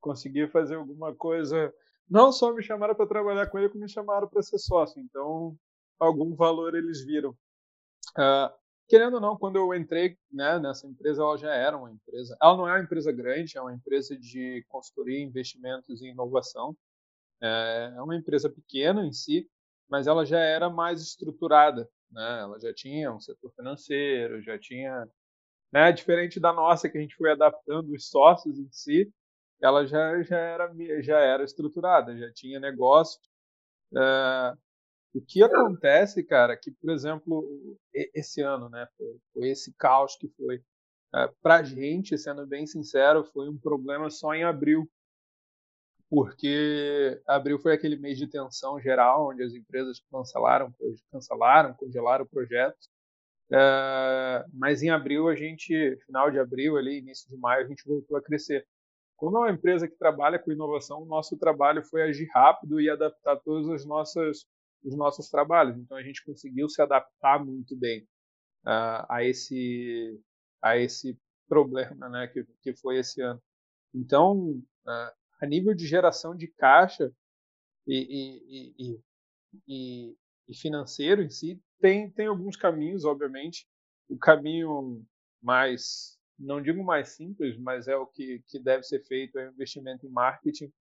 Consegui 0.00 0.46
fazer 0.46 0.76
alguma 0.76 1.12
coisa. 1.12 1.74
Não 2.08 2.30
só 2.30 2.54
me 2.54 2.62
chamaram 2.62 2.94
para 2.94 3.08
trabalhar 3.08 3.48
com 3.48 3.58
ele, 3.58 3.68
como 3.70 3.82
me 3.82 3.90
chamaram 3.90 4.28
para 4.28 4.40
ser 4.40 4.58
sócio. 4.58 5.02
Então, 5.02 5.56
algum 5.98 6.36
valor 6.36 6.76
eles 6.76 7.04
viram. 7.04 7.30
Uh, 8.16 8.54
querendo 8.88 9.14
ou 9.14 9.20
não, 9.20 9.36
quando 9.36 9.56
eu 9.56 9.74
entrei 9.74 10.16
né, 10.32 10.60
nessa 10.60 10.86
empresa, 10.86 11.22
ela 11.22 11.36
já 11.36 11.52
era 11.52 11.76
uma 11.76 11.90
empresa. 11.90 12.36
Ela 12.40 12.56
não 12.56 12.68
é 12.68 12.74
uma 12.74 12.84
empresa 12.84 13.10
grande, 13.10 13.58
é 13.58 13.60
uma 13.60 13.74
empresa 13.74 14.16
de 14.16 14.64
consultoria, 14.68 15.20
investimentos 15.20 16.00
e 16.00 16.06
inovação. 16.06 16.76
É, 17.42 17.92
é 17.96 18.02
uma 18.02 18.16
empresa 18.16 18.50
pequena 18.50 19.04
em 19.06 19.12
si, 19.12 19.48
mas 19.88 20.06
ela 20.06 20.24
já 20.24 20.40
era 20.40 20.68
mais 20.70 21.00
estruturada 21.02 21.88
né? 22.10 22.40
Ela 22.40 22.58
já 22.58 22.72
tinha 22.72 23.12
um 23.12 23.20
setor 23.20 23.52
financeiro, 23.54 24.42
já 24.42 24.58
tinha, 24.58 25.06
né? 25.72 25.92
Diferente 25.92 26.40
da 26.40 26.52
nossa 26.52 26.88
que 26.88 26.98
a 26.98 27.00
gente 27.00 27.16
foi 27.16 27.32
adaptando 27.32 27.92
os 27.94 28.08
sócios 28.08 28.58
em 28.58 28.68
si, 28.72 29.12
ela 29.62 29.86
já 29.86 30.22
já 30.22 30.38
era 30.38 30.72
já 31.02 31.18
era 31.20 31.44
estruturada, 31.44 32.16
já 32.18 32.32
tinha 32.32 32.60
negócio. 32.60 33.20
É, 33.96 34.54
o 35.14 35.20
que 35.22 35.42
acontece, 35.42 36.24
cara, 36.24 36.56
que 36.56 36.70
por 36.72 36.90
exemplo 36.92 37.78
esse 38.14 38.42
ano, 38.42 38.68
né? 38.70 38.88
Foi, 38.96 39.20
foi 39.34 39.48
esse 39.50 39.74
caos 39.74 40.16
que 40.16 40.28
foi. 40.30 40.62
É, 41.14 41.28
para 41.42 41.62
gente, 41.62 42.18
sendo 42.18 42.46
bem 42.46 42.66
sincero, 42.66 43.24
foi 43.24 43.48
um 43.48 43.58
problema 43.58 44.10
só 44.10 44.34
em 44.34 44.44
abril, 44.44 44.90
porque 46.10 47.20
abril 47.26 47.58
foi 47.58 47.74
aquele 47.74 47.96
mês 47.96 48.18
de 48.18 48.26
tensão 48.26 48.80
geral, 48.80 49.28
onde 49.28 49.42
as 49.42 49.52
empresas 49.52 50.00
cancelaram, 50.10 50.74
cancelaram, 51.12 51.74
congelaram 51.74 52.26
projetos. 52.26 52.88
É, 53.50 54.44
mas 54.52 54.82
em 54.82 54.90
abril 54.90 55.28
a 55.28 55.34
gente, 55.34 55.96
final 56.06 56.30
de 56.30 56.38
abril 56.38 56.76
ali, 56.76 56.98
início 56.98 57.28
de 57.30 57.36
maio, 57.36 57.64
a 57.64 57.68
gente 57.68 57.86
voltou 57.86 58.16
a 58.16 58.22
crescer. 58.22 58.66
Como 59.16 59.36
é 59.38 59.40
uma 59.40 59.50
empresa 59.50 59.88
que 59.88 59.96
trabalha 59.96 60.38
com 60.38 60.52
inovação, 60.52 61.02
o 61.02 61.06
nosso 61.06 61.36
trabalho 61.36 61.82
foi 61.84 62.02
agir 62.02 62.28
rápido 62.32 62.80
e 62.80 62.88
adaptar 62.88 63.36
todos 63.40 63.68
os 63.68 63.84
nossos, 63.84 64.46
os 64.84 64.96
nossos 64.96 65.28
trabalhos. 65.28 65.76
Então 65.78 65.96
a 65.96 66.02
gente 66.02 66.24
conseguiu 66.24 66.68
se 66.68 66.80
adaptar 66.80 67.44
muito 67.44 67.76
bem 67.76 68.02
uh, 68.66 69.04
a 69.08 69.24
esse 69.24 70.18
a 70.62 70.76
esse 70.76 71.18
problema, 71.48 72.08
né, 72.08 72.26
que, 72.28 72.44
que 72.62 72.74
foi 72.76 72.98
esse 72.98 73.20
ano. 73.20 73.40
Então 73.94 74.50
uh, 74.86 75.12
a 75.40 75.46
nível 75.46 75.74
de 75.74 75.86
geração 75.86 76.34
de 76.34 76.48
caixa 76.48 77.12
e, 77.86 78.74
e, 78.78 79.00
e, 79.66 80.16
e, 80.48 80.54
financeiro 80.54 81.22
em 81.22 81.30
si, 81.30 81.60
tem, 81.80 82.10
tem 82.10 82.26
alguns 82.26 82.56
caminhos, 82.56 83.04
obviamente. 83.04 83.66
O 84.08 84.18
caminho 84.18 85.04
mais, 85.40 86.18
não 86.38 86.60
digo 86.60 86.82
mais 86.82 87.10
simples, 87.10 87.56
mas 87.58 87.88
é 87.88 87.96
o 87.96 88.06
que, 88.06 88.42
que 88.46 88.58
deve 88.58 88.82
ser 88.82 89.04
feito, 89.04 89.38
é 89.38 89.48
o 89.48 89.52
investimento 89.52 90.06
em 90.06 90.10
marketing. 90.10 90.72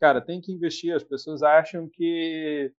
Cara, 0.00 0.20
tem 0.20 0.40
que 0.40 0.52
investir. 0.52 0.94
As 0.94 1.04
pessoas 1.04 1.42
acham 1.42 1.88
que 1.88 2.72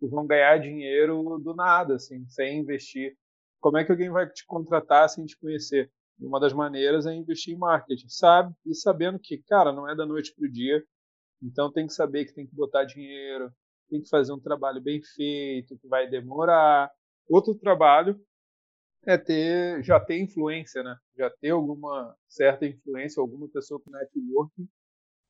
vão 0.00 0.26
ganhar 0.26 0.58
dinheiro 0.58 1.38
do 1.38 1.54
nada, 1.54 1.96
assim, 1.96 2.26
sem 2.28 2.58
investir. 2.58 3.16
Como 3.60 3.78
é 3.78 3.84
que 3.84 3.92
alguém 3.92 4.10
vai 4.10 4.28
te 4.28 4.44
contratar 4.46 5.08
sem 5.08 5.24
te 5.24 5.36
conhecer? 5.38 5.90
Uma 6.18 6.40
das 6.40 6.52
maneiras 6.52 7.06
é 7.06 7.14
investir 7.14 7.54
em 7.54 7.58
marketing, 7.58 8.08
sabe? 8.08 8.54
E 8.66 8.74
sabendo 8.74 9.18
que, 9.18 9.38
cara, 9.38 9.72
não 9.72 9.88
é 9.88 9.94
da 9.94 10.06
noite 10.06 10.34
para 10.34 10.46
o 10.46 10.50
dia, 10.50 10.84
então 11.42 11.72
tem 11.72 11.86
que 11.86 11.92
saber 11.92 12.24
que 12.24 12.34
tem 12.34 12.46
que 12.46 12.54
botar 12.54 12.84
dinheiro, 12.84 13.52
tem 13.90 14.00
que 14.00 14.08
fazer 14.08 14.32
um 14.32 14.40
trabalho 14.40 14.80
bem 14.80 15.00
feito, 15.02 15.78
que 15.78 15.88
vai 15.88 16.08
demorar. 16.08 16.90
Outro 17.28 17.54
trabalho 17.54 18.18
é 19.06 19.18
ter, 19.18 19.82
já 19.82 20.00
ter 20.00 20.18
influência, 20.18 20.82
né? 20.82 20.96
Já 21.16 21.30
ter 21.30 21.50
alguma 21.50 22.16
certa 22.26 22.66
influência, 22.66 23.20
alguma 23.20 23.48
pessoa 23.48 23.80
com 23.80 23.90
networking. 23.90 24.68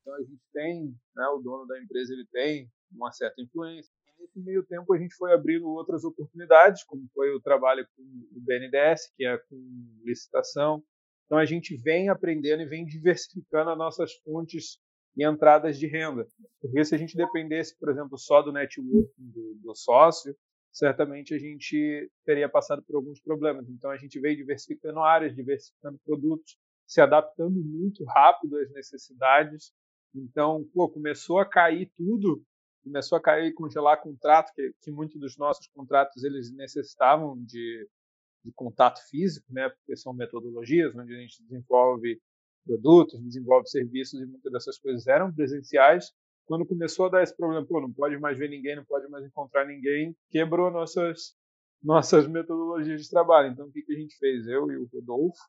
Então 0.01 0.13
a 0.15 0.19
gente 0.21 0.41
tem, 0.53 0.95
né, 1.15 1.27
o 1.29 1.39
dono 1.39 1.65
da 1.65 1.81
empresa 1.81 2.13
ele 2.13 2.25
tem 2.31 2.71
uma 2.91 3.11
certa 3.11 3.41
influência. 3.41 3.91
Nesse 4.25 4.39
meio 4.39 4.63
tempo 4.63 4.93
a 4.93 4.97
gente 4.97 5.15
foi 5.15 5.33
abrindo 5.33 5.67
outras 5.69 6.03
oportunidades, 6.03 6.83
como 6.83 7.07
foi 7.13 7.31
o 7.31 7.39
trabalho 7.39 7.87
com 7.95 8.01
o 8.01 8.41
BNDES, 8.41 9.11
que 9.15 9.25
é 9.25 9.37
com 9.37 10.01
licitação. 10.03 10.83
Então 11.25 11.37
a 11.37 11.45
gente 11.45 11.75
vem 11.77 12.09
aprendendo 12.09 12.61
e 12.61 12.65
vem 12.65 12.85
diversificando 12.85 13.69
as 13.69 13.77
nossas 13.77 14.13
fontes 14.23 14.79
e 15.15 15.25
entradas 15.25 15.77
de 15.77 15.87
renda. 15.87 16.27
Porque 16.59 16.83
se 16.83 16.95
a 16.95 16.97
gente 16.97 17.15
dependesse, 17.15 17.77
por 17.77 17.89
exemplo, 17.89 18.17
só 18.17 18.41
do 18.41 18.51
networking 18.51 19.13
do, 19.17 19.55
do 19.61 19.75
sócio, 19.75 20.35
certamente 20.71 21.33
a 21.33 21.37
gente 21.39 22.11
teria 22.25 22.49
passado 22.49 22.83
por 22.83 22.95
alguns 22.95 23.21
problemas. 23.21 23.69
Então 23.69 23.91
a 23.91 23.97
gente 23.97 24.19
veio 24.19 24.37
diversificando 24.37 24.99
áreas, 24.99 25.35
diversificando 25.35 25.99
produtos, 26.03 26.57
se 26.87 26.99
adaptando 26.99 27.63
muito 27.63 28.03
rápido 28.05 28.57
às 28.57 28.71
necessidades. 28.71 29.71
Então, 30.13 30.67
pô, 30.73 30.89
começou 30.89 31.39
a 31.39 31.45
cair 31.45 31.91
tudo 31.95 32.43
começou 32.85 33.17
a 33.17 33.21
cair 33.21 33.47
e 33.47 33.53
congelar 33.53 34.01
contrato, 34.01 34.53
que, 34.53 34.71
que 34.81 34.91
muitos 34.91 35.19
dos 35.19 35.37
nossos 35.37 35.67
contratos 35.67 36.23
eles 36.23 36.51
necessitavam 36.51 37.35
de, 37.43 37.89
de 38.43 38.51
contato 38.53 38.99
físico, 39.09 39.51
né, 39.51 39.69
porque 39.69 39.97
são 39.97 40.13
metodologias 40.13 40.95
onde 40.95 41.13
a 41.13 41.19
gente 41.19 41.41
desenvolve 41.43 42.21
produtos, 42.63 43.21
desenvolve 43.21 43.67
serviços 43.67 44.21
e 44.21 44.25
muitas 44.25 44.51
dessas 44.51 44.77
coisas 44.77 45.07
eram 45.07 45.33
presenciais. 45.33 46.11
Quando 46.45 46.65
começou 46.65 47.07
a 47.07 47.09
dar 47.09 47.23
esse 47.23 47.35
problema, 47.35 47.65
pô, 47.65 47.81
não 47.81 47.91
pode 47.91 48.17
mais 48.19 48.37
ver 48.37 48.49
ninguém, 48.49 48.75
não 48.75 48.85
pode 48.85 49.07
mais 49.09 49.25
encontrar 49.25 49.65
ninguém, 49.65 50.15
quebrou 50.29 50.69
nossas 50.71 51.35
nossas 51.83 52.27
metodologias 52.27 53.03
de 53.03 53.09
trabalho. 53.09 53.51
Então, 53.51 53.67
o 53.67 53.71
que, 53.71 53.83
que 53.83 53.93
a 53.93 53.99
gente 53.99 54.17
fez? 54.17 54.47
Eu 54.47 54.71
e 54.71 54.77
o 54.77 54.89
Rodolfo, 54.91 55.39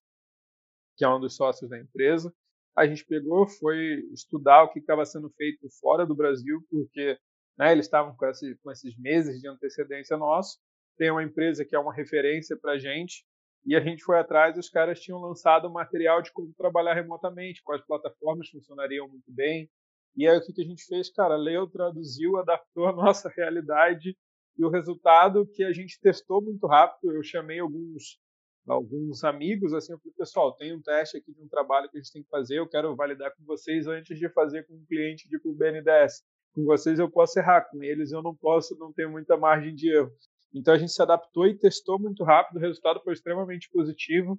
que 0.94 1.04
é 1.04 1.08
um 1.08 1.18
dos 1.18 1.34
sócios 1.34 1.70
da 1.70 1.78
empresa, 1.78 2.32
a 2.76 2.86
gente 2.86 3.04
pegou, 3.04 3.48
foi 3.48 4.04
estudar 4.12 4.64
o 4.64 4.72
que 4.72 4.78
estava 4.78 5.04
sendo 5.04 5.30
feito 5.30 5.66
fora 5.80 6.04
do 6.04 6.14
Brasil, 6.14 6.60
porque 6.70 7.18
né? 7.58 7.72
Eles 7.72 7.86
estavam 7.86 8.14
com, 8.14 8.26
esse, 8.26 8.54
com 8.56 8.70
esses 8.70 8.96
meses 8.98 9.40
de 9.40 9.48
antecedência 9.48 10.16
nosso. 10.16 10.58
Tem 10.98 11.10
uma 11.10 11.22
empresa 11.22 11.64
que 11.64 11.74
é 11.74 11.78
uma 11.78 11.94
referência 11.94 12.56
para 12.56 12.72
a 12.72 12.78
gente 12.78 13.24
e 13.64 13.74
a 13.74 13.80
gente 13.80 14.04
foi 14.04 14.18
atrás 14.18 14.56
e 14.56 14.60
os 14.60 14.68
caras 14.68 15.00
tinham 15.00 15.20
lançado 15.20 15.70
material 15.70 16.22
de 16.22 16.32
como 16.32 16.52
trabalhar 16.54 16.94
remotamente, 16.94 17.62
quais 17.64 17.84
plataformas 17.84 18.48
funcionariam 18.48 19.08
muito 19.08 19.32
bem. 19.32 19.68
E 20.16 20.26
aí 20.26 20.36
o 20.36 20.42
que, 20.42 20.52
que 20.52 20.62
a 20.62 20.64
gente 20.64 20.84
fez? 20.84 21.10
Cara, 21.10 21.36
leu, 21.36 21.66
traduziu, 21.66 22.36
adaptou 22.36 22.86
a 22.86 22.92
nossa 22.94 23.28
realidade 23.36 24.16
e 24.58 24.64
o 24.64 24.70
resultado 24.70 25.46
que 25.52 25.64
a 25.64 25.72
gente 25.72 26.00
testou 26.00 26.42
muito 26.42 26.66
rápido, 26.66 27.12
eu 27.12 27.22
chamei 27.22 27.58
alguns 27.58 28.18
alguns 28.66 29.22
amigos 29.24 29.72
assim, 29.72 29.92
eu 29.92 29.98
falei, 29.98 30.14
pessoal, 30.16 30.52
tem 30.52 30.74
um 30.74 30.82
teste 30.82 31.16
aqui 31.16 31.32
de 31.32 31.40
um 31.40 31.48
trabalho 31.48 31.88
que 31.88 31.96
a 31.96 32.00
gente 32.00 32.12
tem 32.12 32.22
que 32.22 32.28
fazer, 32.28 32.58
eu 32.58 32.68
quero 32.68 32.94
validar 32.96 33.34
com 33.36 33.44
vocês 33.44 33.86
antes 33.86 34.18
de 34.18 34.28
fazer 34.28 34.66
com 34.66 34.74
um 34.74 34.84
cliente 34.86 35.28
de 35.28 35.38
BNDES. 35.38 36.24
Com 36.52 36.64
vocês 36.64 36.98
eu 36.98 37.10
posso 37.10 37.38
errar, 37.38 37.62
com 37.70 37.82
eles 37.82 38.12
eu 38.12 38.22
não 38.22 38.34
posso, 38.34 38.76
não 38.78 38.92
tenho 38.92 39.10
muita 39.10 39.36
margem 39.36 39.74
de 39.74 39.90
erro. 39.90 40.10
Então 40.52 40.74
a 40.74 40.78
gente 40.78 40.92
se 40.92 41.02
adaptou 41.02 41.46
e 41.46 41.56
testou 41.56 41.98
muito 41.98 42.24
rápido, 42.24 42.56
o 42.56 42.60
resultado 42.60 43.00
foi 43.02 43.12
extremamente 43.12 43.68
positivo. 43.70 44.38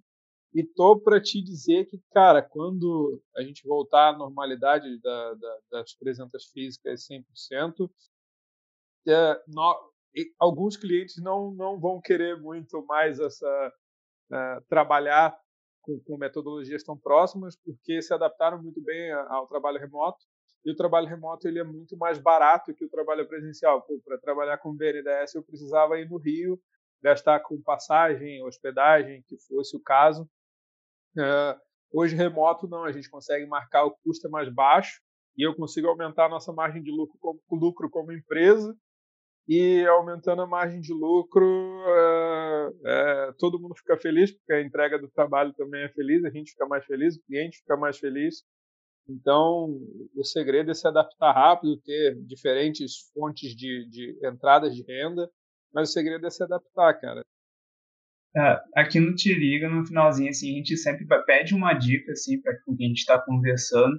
E 0.54 0.64
tô 0.64 1.00
para 1.00 1.22
te 1.22 1.42
dizer 1.42 1.86
que, 1.86 2.02
cara, 2.12 2.42
quando 2.42 3.22
a 3.36 3.44
gente 3.44 3.68
voltar 3.68 4.10
à 4.10 4.18
normalidade 4.18 5.00
da, 5.02 5.34
da, 5.36 5.58
das 5.72 5.94
presenças 5.94 6.46
físicas 6.46 7.06
100%, 7.06 7.90
é, 9.08 9.42
no, 9.48 9.92
alguns 10.40 10.76
clientes 10.76 11.22
não, 11.22 11.52
não 11.52 11.80
vão 11.80 12.02
querer 12.02 12.40
muito 12.42 12.84
mais 12.86 13.20
essa 13.20 13.74
é, 14.32 14.60
trabalhar 14.70 15.38
com, 15.82 16.00
com, 16.00 16.18
metodologias 16.18 16.84
tão 16.84 16.98
próximas, 16.98 17.56
porque 17.56 18.02
se 18.02 18.14
adaptaram 18.14 18.62
muito 18.62 18.82
bem 18.82 19.12
ao 19.12 19.48
trabalho 19.48 19.80
remoto. 19.80 20.26
E 20.66 20.72
o 20.72 20.76
trabalho 20.76 21.08
remoto 21.08 21.48
ele 21.48 21.60
é 21.60 21.64
muito 21.64 21.96
mais 21.98 22.18
barato 22.18 22.74
que 22.74 22.84
o 22.84 22.90
trabalho 22.90 23.28
presencial. 23.28 23.86
Para 24.04 24.18
trabalhar 24.18 24.58
com 24.58 24.76
BNDES 24.76 25.36
eu 25.36 25.44
precisava 25.44 25.98
ir 25.98 26.10
no 26.10 26.18
Rio, 26.18 26.60
gastar 27.02 27.40
com 27.40 27.62
passagem, 27.62 28.44
hospedagem, 28.44 29.24
que 29.28 29.38
fosse 29.38 29.78
o 29.78 29.80
caso. 29.80 30.30
É, 31.18 31.58
hoje 31.94 32.16
remoto 32.16 32.68
não, 32.68 32.84
a 32.84 32.92
gente 32.92 33.10
consegue 33.10 33.46
marcar 33.46 33.86
o 33.86 33.92
custo 34.04 34.28
é 34.28 34.30
mais 34.30 34.54
baixo 34.54 35.02
e 35.38 35.48
eu 35.48 35.56
consigo 35.56 35.88
aumentar 35.88 36.26
a 36.26 36.30
nossa 36.30 36.52
margem 36.52 36.84
de 36.84 36.92
lucro 36.92 37.18
como, 37.20 37.42
lucro 37.52 37.90
como 37.90 38.12
empresa 38.12 38.76
e 39.48 39.86
aumentando 39.88 40.42
a 40.42 40.48
margem 40.48 40.82
de 40.82 40.94
lucro, 40.94 41.46
é, 41.88 42.74
é, 42.86 43.34
todo 43.40 43.60
mundo 43.60 43.76
fica 43.76 43.98
feliz, 43.98 44.32
porque 44.32 44.52
a 44.52 44.62
entrega 44.62 45.00
do 45.00 45.08
trabalho 45.08 45.54
também 45.54 45.84
é 45.84 45.90
feliz, 45.90 46.26
a 46.26 46.30
gente 46.30 46.52
fica 46.52 46.66
mais 46.66 46.86
feliz, 46.86 47.16
o 47.16 47.24
cliente 47.24 47.60
fica 47.60 47.78
mais 47.78 47.98
feliz. 47.98 48.44
Então, 49.10 49.80
o 50.14 50.24
segredo 50.26 50.70
é 50.70 50.74
se 50.74 50.86
adaptar 50.86 51.32
rápido, 51.32 51.80
ter 51.82 52.16
diferentes 52.26 53.10
fontes 53.14 53.56
de, 53.56 53.88
de 53.90 54.20
entradas 54.22 54.76
de 54.76 54.84
renda, 54.84 55.30
mas 55.74 55.90
o 55.90 55.94
segredo 55.94 56.28
é 56.28 56.30
se 56.30 56.44
adaptar, 56.44 57.00
cara. 57.00 57.22
É, 58.36 58.62
aqui 58.76 59.00
no 59.00 59.16
Te 59.16 59.34
Liga, 59.34 59.70
no 59.70 59.86
finalzinho, 59.86 60.30
assim, 60.30 60.52
a 60.52 60.58
gente 60.58 60.76
sempre 60.76 61.08
pede 61.26 61.56
uma 61.56 61.74
dica, 61.74 62.12
assim, 62.12 62.42
para 62.42 62.54
quem 62.66 62.76
a 62.78 62.88
gente 62.88 62.98
está 62.98 63.20
conversando, 63.20 63.98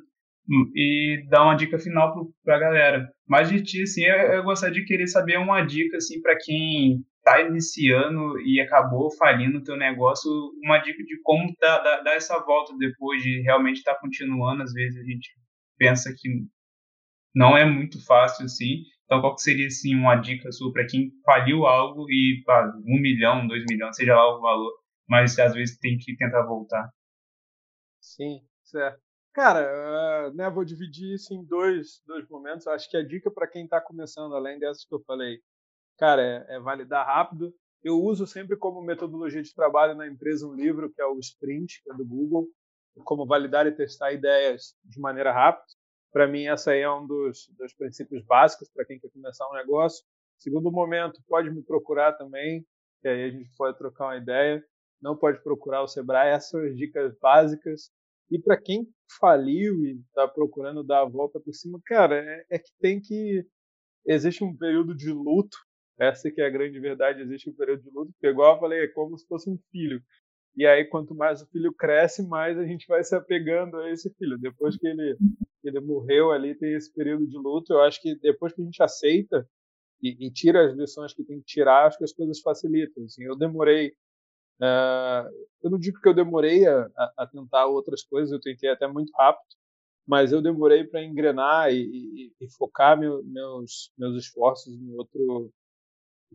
e 0.74 1.26
dar 1.28 1.44
uma 1.44 1.54
dica 1.54 1.78
final 1.78 2.14
para 2.44 2.56
a 2.56 2.60
galera. 2.60 3.12
Mas 3.26 3.48
de 3.48 3.62
ti, 3.62 3.82
assim, 3.82 4.04
eu, 4.04 4.16
eu, 4.16 4.42
gostaria 4.42 4.74
de 4.74 4.86
querer 4.86 5.06
saber 5.06 5.38
uma 5.38 5.60
dica, 5.62 5.98
assim, 5.98 6.20
para 6.22 6.36
quem 6.38 7.04
está 7.18 7.42
iniciando 7.42 8.40
e 8.40 8.60
acabou 8.60 9.10
falindo 9.10 9.58
o 9.58 9.62
teu 9.62 9.76
negócio, 9.76 10.30
uma 10.64 10.78
dica 10.78 11.02
de 11.04 11.20
como 11.22 11.54
dar, 11.60 11.78
dar, 11.78 12.00
dar 12.02 12.14
essa 12.14 12.38
volta 12.44 12.74
depois 12.78 13.22
de 13.22 13.42
realmente 13.42 13.78
estar 13.78 13.94
tá 13.94 14.00
continuando. 14.00 14.62
Às 14.62 14.72
vezes 14.72 14.98
a 14.98 15.04
gente 15.04 15.28
pensa 15.76 16.14
que 16.16 16.28
não 17.34 17.56
é 17.56 17.64
muito 17.64 18.04
fácil, 18.06 18.46
assim. 18.46 18.84
Então, 19.04 19.20
qual 19.20 19.36
seria, 19.38 19.66
assim, 19.66 19.94
uma 19.94 20.16
dica 20.16 20.50
sua 20.52 20.72
para 20.72 20.86
quem 20.86 21.10
faliu 21.24 21.66
algo 21.66 22.10
e, 22.10 22.42
pá, 22.44 22.70
um 22.86 23.00
milhão, 23.00 23.46
dois 23.46 23.64
milhões, 23.68 23.96
seja 23.96 24.14
lá 24.14 24.36
o 24.36 24.40
valor, 24.40 24.72
mas 25.08 25.38
às 25.38 25.54
vezes 25.54 25.78
tem 25.78 25.96
que 25.96 26.16
tentar 26.16 26.42
voltar? 26.42 26.90
Sim, 28.00 28.40
certo. 28.62 29.07
Cara, 29.38 30.30
uh, 30.32 30.34
né, 30.34 30.50
vou 30.50 30.64
dividir 30.64 31.14
isso 31.14 31.32
em 31.32 31.44
dois, 31.44 32.02
dois 32.04 32.28
momentos. 32.28 32.66
Acho 32.66 32.90
que 32.90 32.96
a 32.96 33.06
dica 33.06 33.30
para 33.30 33.46
quem 33.46 33.62
está 33.62 33.80
começando, 33.80 34.34
além 34.34 34.58
dessas 34.58 34.84
que 34.84 34.92
eu 34.92 34.98
falei, 35.06 35.38
cara, 35.96 36.20
é, 36.20 36.56
é, 36.56 36.58
validar 36.58 37.06
rápido. 37.06 37.54
Eu 37.80 38.02
uso 38.02 38.26
sempre 38.26 38.56
como 38.56 38.82
metodologia 38.82 39.40
de 39.40 39.54
trabalho 39.54 39.94
na 39.94 40.08
empresa 40.08 40.44
um 40.44 40.54
livro 40.54 40.90
que 40.92 41.00
é 41.00 41.06
o 41.06 41.20
Sprint, 41.20 41.80
que 41.84 41.88
é 41.92 41.94
do 41.94 42.04
Google, 42.04 42.48
como 43.04 43.24
validar 43.24 43.64
e 43.64 43.70
testar 43.70 44.10
ideias 44.10 44.74
de 44.84 44.98
maneira 44.98 45.32
rápida. 45.32 45.72
Para 46.12 46.26
mim, 46.26 46.48
essa 46.48 46.72
aí 46.72 46.80
é 46.80 46.90
um 46.90 47.06
dos, 47.06 47.46
dos 47.56 47.72
princípios 47.74 48.24
básicos 48.24 48.68
para 48.68 48.84
quem 48.84 48.98
quer 48.98 49.10
começar 49.12 49.48
um 49.48 49.54
negócio. 49.54 50.04
Segundo 50.36 50.68
momento, 50.72 51.22
pode 51.28 51.48
me 51.48 51.62
procurar 51.62 52.14
também, 52.14 52.66
que 53.00 53.06
aí 53.06 53.22
a 53.22 53.30
gente 53.30 53.52
pode 53.56 53.78
trocar 53.78 54.06
uma 54.06 54.16
ideia. 54.16 54.64
Não 55.00 55.16
pode 55.16 55.40
procurar 55.44 55.84
o 55.84 55.86
Sebrae, 55.86 56.30
essas 56.30 56.50
são 56.50 56.60
as 56.60 56.76
dicas 56.76 57.16
básicas. 57.20 57.96
E 58.30 58.38
para 58.38 58.60
quem 58.60 58.86
faliu 59.18 59.84
e 59.84 59.98
está 60.08 60.28
procurando 60.28 60.84
dar 60.84 61.02
a 61.02 61.08
volta 61.08 61.40
por 61.40 61.52
cima, 61.54 61.80
cara, 61.84 62.16
é, 62.16 62.46
é, 62.50 62.58
que 62.58 62.70
tem 62.80 63.00
que. 63.00 63.44
Existe 64.06 64.44
um 64.44 64.56
período 64.56 64.94
de 64.94 65.10
luto, 65.12 65.56
essa 65.98 66.30
que 66.30 66.40
é 66.40 66.46
a 66.46 66.50
grande 66.50 66.78
verdade, 66.80 67.22
existe 67.22 67.50
um 67.50 67.54
período 67.54 67.82
de 67.82 67.90
luto, 67.90 68.12
porque, 68.12 68.28
igual 68.28 68.54
eu 68.54 68.60
falei, 68.60 68.84
é 68.84 68.88
como 68.88 69.18
se 69.18 69.26
fosse 69.26 69.50
um 69.50 69.58
filho. 69.70 70.02
E 70.56 70.66
aí, 70.66 70.84
quanto 70.84 71.14
mais 71.14 71.42
o 71.42 71.46
filho 71.46 71.72
cresce, 71.72 72.26
mais 72.26 72.58
a 72.58 72.64
gente 72.64 72.86
vai 72.86 73.02
se 73.04 73.14
apegando 73.14 73.76
a 73.76 73.90
esse 73.90 74.12
filho. 74.14 74.38
Depois 74.38 74.76
que 74.76 74.86
ele, 74.88 75.16
ele 75.62 75.80
morreu 75.80 76.32
ali, 76.32 76.54
tem 76.54 76.74
esse 76.74 76.92
período 76.92 77.26
de 77.26 77.36
luto. 77.36 77.72
Eu 77.72 77.82
acho 77.82 78.00
que 78.02 78.16
depois 78.16 78.52
que 78.52 78.62
a 78.62 78.64
gente 78.64 78.82
aceita 78.82 79.48
e, 80.02 80.26
e 80.26 80.32
tira 80.32 80.66
as 80.66 80.76
lições 80.76 81.14
que 81.14 81.24
tem 81.24 81.38
que 81.40 81.46
tirar, 81.46 81.86
acho 81.86 81.98
que 81.98 82.04
as 82.04 82.12
coisas 82.12 82.40
facilitam. 82.40 83.04
Assim, 83.04 83.24
eu 83.24 83.36
demorei 83.36 83.94
eu 84.60 85.70
não 85.70 85.78
digo 85.78 86.00
que 86.00 86.08
eu 86.08 86.14
demorei 86.14 86.66
a, 86.66 86.90
a, 87.16 87.26
tentar 87.26 87.66
outras 87.66 88.02
coisas, 88.02 88.32
eu 88.32 88.40
tentei 88.40 88.70
até 88.70 88.86
muito 88.86 89.12
rápido, 89.16 89.56
mas 90.06 90.32
eu 90.32 90.40
demorei 90.42 90.84
para 90.84 91.04
engrenar 91.04 91.72
e, 91.72 91.82
e, 91.82 92.32
e 92.40 92.50
focar 92.56 92.98
meu, 92.98 93.22
meus, 93.24 93.92
meus 93.96 94.16
esforços 94.24 94.72
em 94.72 94.94
outro, 94.94 95.52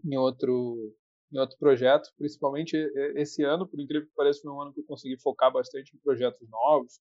em 0.06 0.18
outro, 0.18 0.96
em 1.32 1.40
outro 1.40 1.58
projeto. 1.58 2.10
Principalmente 2.18 2.78
esse 3.16 3.44
ano, 3.44 3.68
por 3.68 3.80
incrível 3.80 4.08
que 4.08 4.16
pareça, 4.16 4.42
foi 4.42 4.52
um 4.52 4.62
ano 4.62 4.74
que 4.74 4.82
eu 4.82 4.86
consegui 4.86 5.20
focar 5.20 5.52
bastante 5.52 5.96
em 5.96 6.00
projetos 6.00 6.48
novos, 6.50 7.02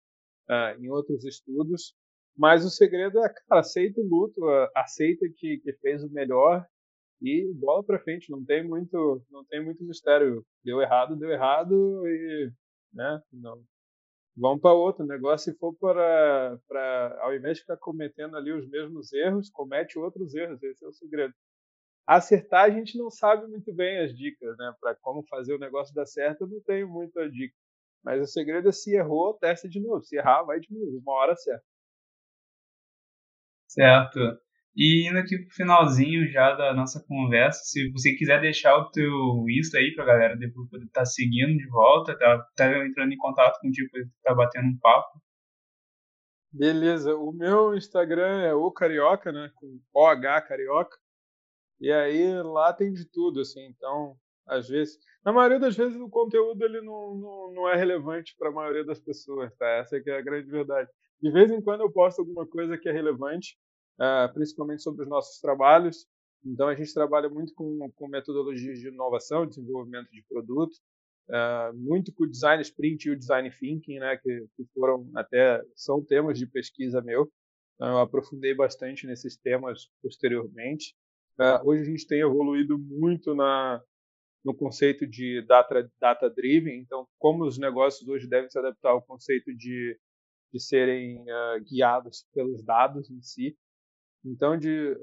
uh, 0.51 0.83
em 0.83 0.91
outros 0.91 1.25
estudos. 1.25 1.95
Mas 2.37 2.65
o 2.65 2.71
segredo 2.71 3.19
é, 3.21 3.29
cara, 3.29 3.61
aceita 3.61 4.01
o 4.01 4.07
luto, 4.07 4.41
aceita 4.75 5.25
que, 5.37 5.59
que 5.59 5.73
fez 5.75 6.03
o 6.03 6.11
melhor 6.11 6.67
e 7.23 7.53
bola 7.55 7.83
para 7.85 8.01
frente, 8.03 8.31
não 8.31 8.45
tem 8.45 8.67
muito, 8.67 9.23
não 9.31 9.45
tem 9.45 9.65
muito 9.65 9.85
mistério. 9.85 10.45
Deu 10.65 10.81
errado, 10.81 11.17
deu 11.17 11.31
errado 11.31 12.07
e, 12.07 12.51
né, 12.93 13.21
não. 13.33 13.63
Vamos 14.37 14.61
para 14.61 14.73
outro 14.75 15.07
negócio. 15.07 15.53
Se 15.53 15.59
for 15.59 15.75
para, 15.77 16.59
para, 16.69 17.19
ao 17.23 17.35
invés 17.35 17.57
de 17.57 17.63
ficar 17.63 17.79
cometendo 17.79 18.37
ali 18.37 18.53
os 18.53 18.69
mesmos 18.69 19.13
erros, 19.13 19.51
comete 19.51 19.99
outros 19.99 20.35
erros. 20.35 20.63
Esse 20.63 20.85
é 20.85 20.89
o 20.89 20.93
segredo. 20.93 21.35
Acertar 22.07 22.65
a 22.67 22.71
gente 22.71 22.99
não 22.99 23.11
sabe 23.11 23.47
muito 23.49 23.73
bem 23.75 23.99
as 24.01 24.15
dicas, 24.17 24.57
né? 24.59 24.75
Para 24.81 24.95
como 24.97 25.25
fazer 25.29 25.55
o 25.55 25.59
negócio 25.59 25.95
dar 25.95 26.07
certo, 26.07 26.43
eu 26.43 26.49
não 26.49 26.61
tenho 26.61 26.89
muita 26.89 27.29
dica. 27.31 27.55
Mas 28.05 28.23
o 28.23 28.27
segredo 28.27 28.69
é 28.69 28.73
se 28.73 28.95
errou, 28.95 29.35
testa 29.35 29.69
de 29.69 29.81
novo. 29.81 30.05
Se 30.05 30.17
errar, 30.17 30.45
vai 30.45 30.61
de 30.61 30.73
novo. 30.73 30.99
Uma 30.99 31.13
hora 31.15 31.37
certa. 31.37 31.65
Certo. 33.69 34.46
E 34.77 35.09
indo 35.09 35.19
aqui 35.19 35.39
pro 35.39 35.55
finalzinho 35.55 36.31
já 36.31 36.55
da 36.55 36.75
nossa 36.75 37.03
conversa, 37.09 37.61
se 37.65 37.91
você 37.93 38.13
quiser 38.15 38.43
deixar 38.43 38.77
o 38.77 38.91
teu 38.91 39.11
Insta 39.49 39.79
aí 39.79 39.95
pra 39.95 40.05
galera 40.05 40.37
depois 40.37 40.69
poder 40.69 40.85
estar 40.85 41.01
tá 41.01 41.07
seguindo 41.07 41.57
de 41.57 41.67
volta, 41.69 42.17
tá, 42.19 42.47
tá 42.55 42.87
entrando 42.87 43.11
em 43.11 43.17
contato 43.17 43.59
contigo 43.61 43.89
pra 43.91 44.03
tá 44.23 44.35
batendo 44.35 44.67
um 44.69 44.79
papo. 44.79 45.19
Beleza, 46.53 47.17
o 47.17 47.33
meu 47.33 47.75
Instagram 47.75 48.43
é 48.43 48.55
o 48.55 48.71
Carioca, 48.71 49.33
né, 49.33 49.51
com 49.55 49.81
OH 49.95 50.43
Carioca, 50.43 50.97
e 51.81 51.91
aí 51.91 52.43
lá 52.43 52.73
tem 52.73 52.93
de 52.93 53.05
tudo, 53.11 53.41
assim, 53.41 53.67
então, 53.67 54.15
às 54.47 54.69
vezes, 54.69 54.99
na 55.25 55.33
maioria 55.33 55.59
das 55.59 55.77
vezes 55.77 55.99
o 55.99 56.09
conteúdo 56.09 56.63
ele 56.63 56.83
não, 56.83 57.15
não, 57.15 57.53
não 57.53 57.69
é 57.69 57.77
relevante 57.77 58.35
para 58.39 58.51
a 58.51 58.53
maioria 58.53 58.85
das 58.85 59.01
pessoas, 59.01 59.55
tá? 59.57 59.67
Essa 59.69 59.97
é, 59.97 60.03
é 60.07 60.19
a 60.19 60.23
grande 60.23 60.51
verdade. 60.51 60.89
De 61.21 61.31
vez 61.31 61.51
em 61.51 61.63
quando 61.63 61.81
eu 61.81 61.91
posto 61.91 62.21
alguma 62.21 62.47
coisa 62.47 62.79
que 62.79 62.89
é 62.89 62.93
relevante, 62.93 63.57
uh, 64.01 64.33
principalmente 64.33 64.83
sobre 64.83 65.03
os 65.03 65.09
nossos 65.09 65.41
trabalhos. 65.41 66.07
Então, 66.45 66.69
a 66.69 66.75
gente 66.75 66.95
trabalha 66.95 67.29
muito 67.29 67.53
com, 67.55 67.91
com 67.93 68.09
metodologias 68.09 68.79
de 68.79 68.89
inovação, 68.89 69.47
desenvolvimento 69.47 70.11
de 70.11 70.23
produto, 70.29 70.75
uh, 71.29 71.75
muito 71.75 72.13
com 72.13 72.25
o 72.25 72.31
design 72.31 72.63
sprint 72.63 73.09
e 73.09 73.11
o 73.11 73.19
design 73.19 73.51
thinking, 73.51 73.99
né, 73.99 74.17
que, 74.17 74.47
que 74.57 74.65
foram 74.75 75.11
até 75.17 75.63
são 75.75 76.05
temas 76.05 76.39
de 76.39 76.47
pesquisa 76.47 77.03
meu. 77.03 77.31
Então, 77.75 77.89
eu 77.89 77.99
aprofundei 77.99 78.55
bastante 78.55 79.07
nesses 79.07 79.37
temas 79.37 79.89
posteriormente. 80.03 80.95
Uh, 81.39 81.69
hoje 81.69 81.83
a 81.83 81.85
gente 81.85 82.07
tem 82.07 82.21
evoluído 82.21 82.79
muito 82.79 83.35
na, 83.35 83.83
no 84.47 84.55
conceito 84.55 85.07
de 85.07 85.43
data, 85.43 85.91
data 86.01 86.31
driven. 86.31 86.79
Então, 86.79 87.07
como 87.19 87.45
os 87.45 87.59
negócios 87.59 88.09
hoje 88.09 88.29
devem 88.29 88.49
se 88.49 88.59
adaptar 88.59 88.91
ao 88.91 89.03
conceito 89.03 89.55
de, 89.55 89.99
de 90.53 90.61
serem 90.61 91.21
uh, 91.23 91.63
guiados 91.69 92.25
pelos 92.33 92.63
dados 92.63 93.11
em 93.11 93.21
si. 93.21 93.57
Então, 94.27 94.59
de, 94.59 94.97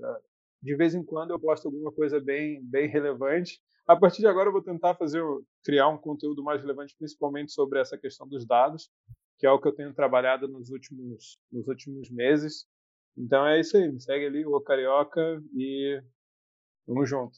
De 0.62 0.75
vez 0.75 0.93
em 0.93 1.03
quando 1.03 1.31
eu 1.31 1.39
posto 1.39 1.67
alguma 1.67 1.91
coisa 1.91 2.19
bem, 2.19 2.63
bem 2.63 2.88
relevante. 2.88 3.59
A 3.86 3.97
partir 3.97 4.19
de 4.19 4.27
agora 4.27 4.47
eu 4.47 4.53
vou 4.53 4.62
tentar 4.62 4.95
fazer 4.95 5.21
criar 5.63 5.89
um 5.89 5.97
conteúdo 5.97 6.41
mais 6.41 6.62
relevante, 6.62 6.95
principalmente 6.97 7.51
sobre 7.51 7.79
essa 7.79 7.97
questão 7.97 8.27
dos 8.27 8.45
dados, 8.45 8.89
que 9.38 9.45
é 9.45 9.51
o 9.51 9.59
que 9.59 9.67
eu 9.67 9.75
tenho 9.75 9.93
trabalhado 9.93 10.47
nos 10.47 10.69
últimos, 10.69 11.38
nos 11.51 11.67
últimos 11.67 12.09
meses. 12.09 12.65
Então 13.17 13.45
é 13.45 13.59
isso 13.59 13.75
aí, 13.75 13.91
me 13.91 13.99
segue 14.01 14.25
ali, 14.25 14.45
o 14.45 14.62
Carioca, 14.62 15.41
e 15.53 16.01
vamos 16.88 17.09
junto. 17.09 17.38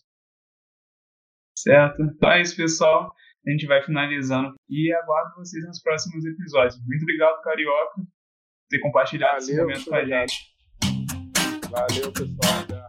Certo. 1.57 2.03
Então 2.03 2.31
é 2.31 2.41
isso, 2.41 2.55
pessoal. 2.55 3.11
A 3.47 3.49
gente 3.49 3.65
vai 3.65 3.83
finalizando 3.83 4.55
e 4.69 4.93
aguardo 4.93 5.35
vocês 5.35 5.65
nos 5.65 5.81
próximos 5.81 6.23
episódios. 6.25 6.79
Muito 6.85 7.03
obrigado, 7.03 7.41
Carioca, 7.41 7.95
por 7.95 8.07
ter 8.69 8.79
compartilhado 8.79 9.41
Valeu, 9.41 9.49
esse 9.49 9.59
momento 9.59 9.85
com 9.85 9.95
a 9.95 10.05
gente. 10.05 10.54
Valeu, 11.75 12.09
pessoal. 12.13 12.84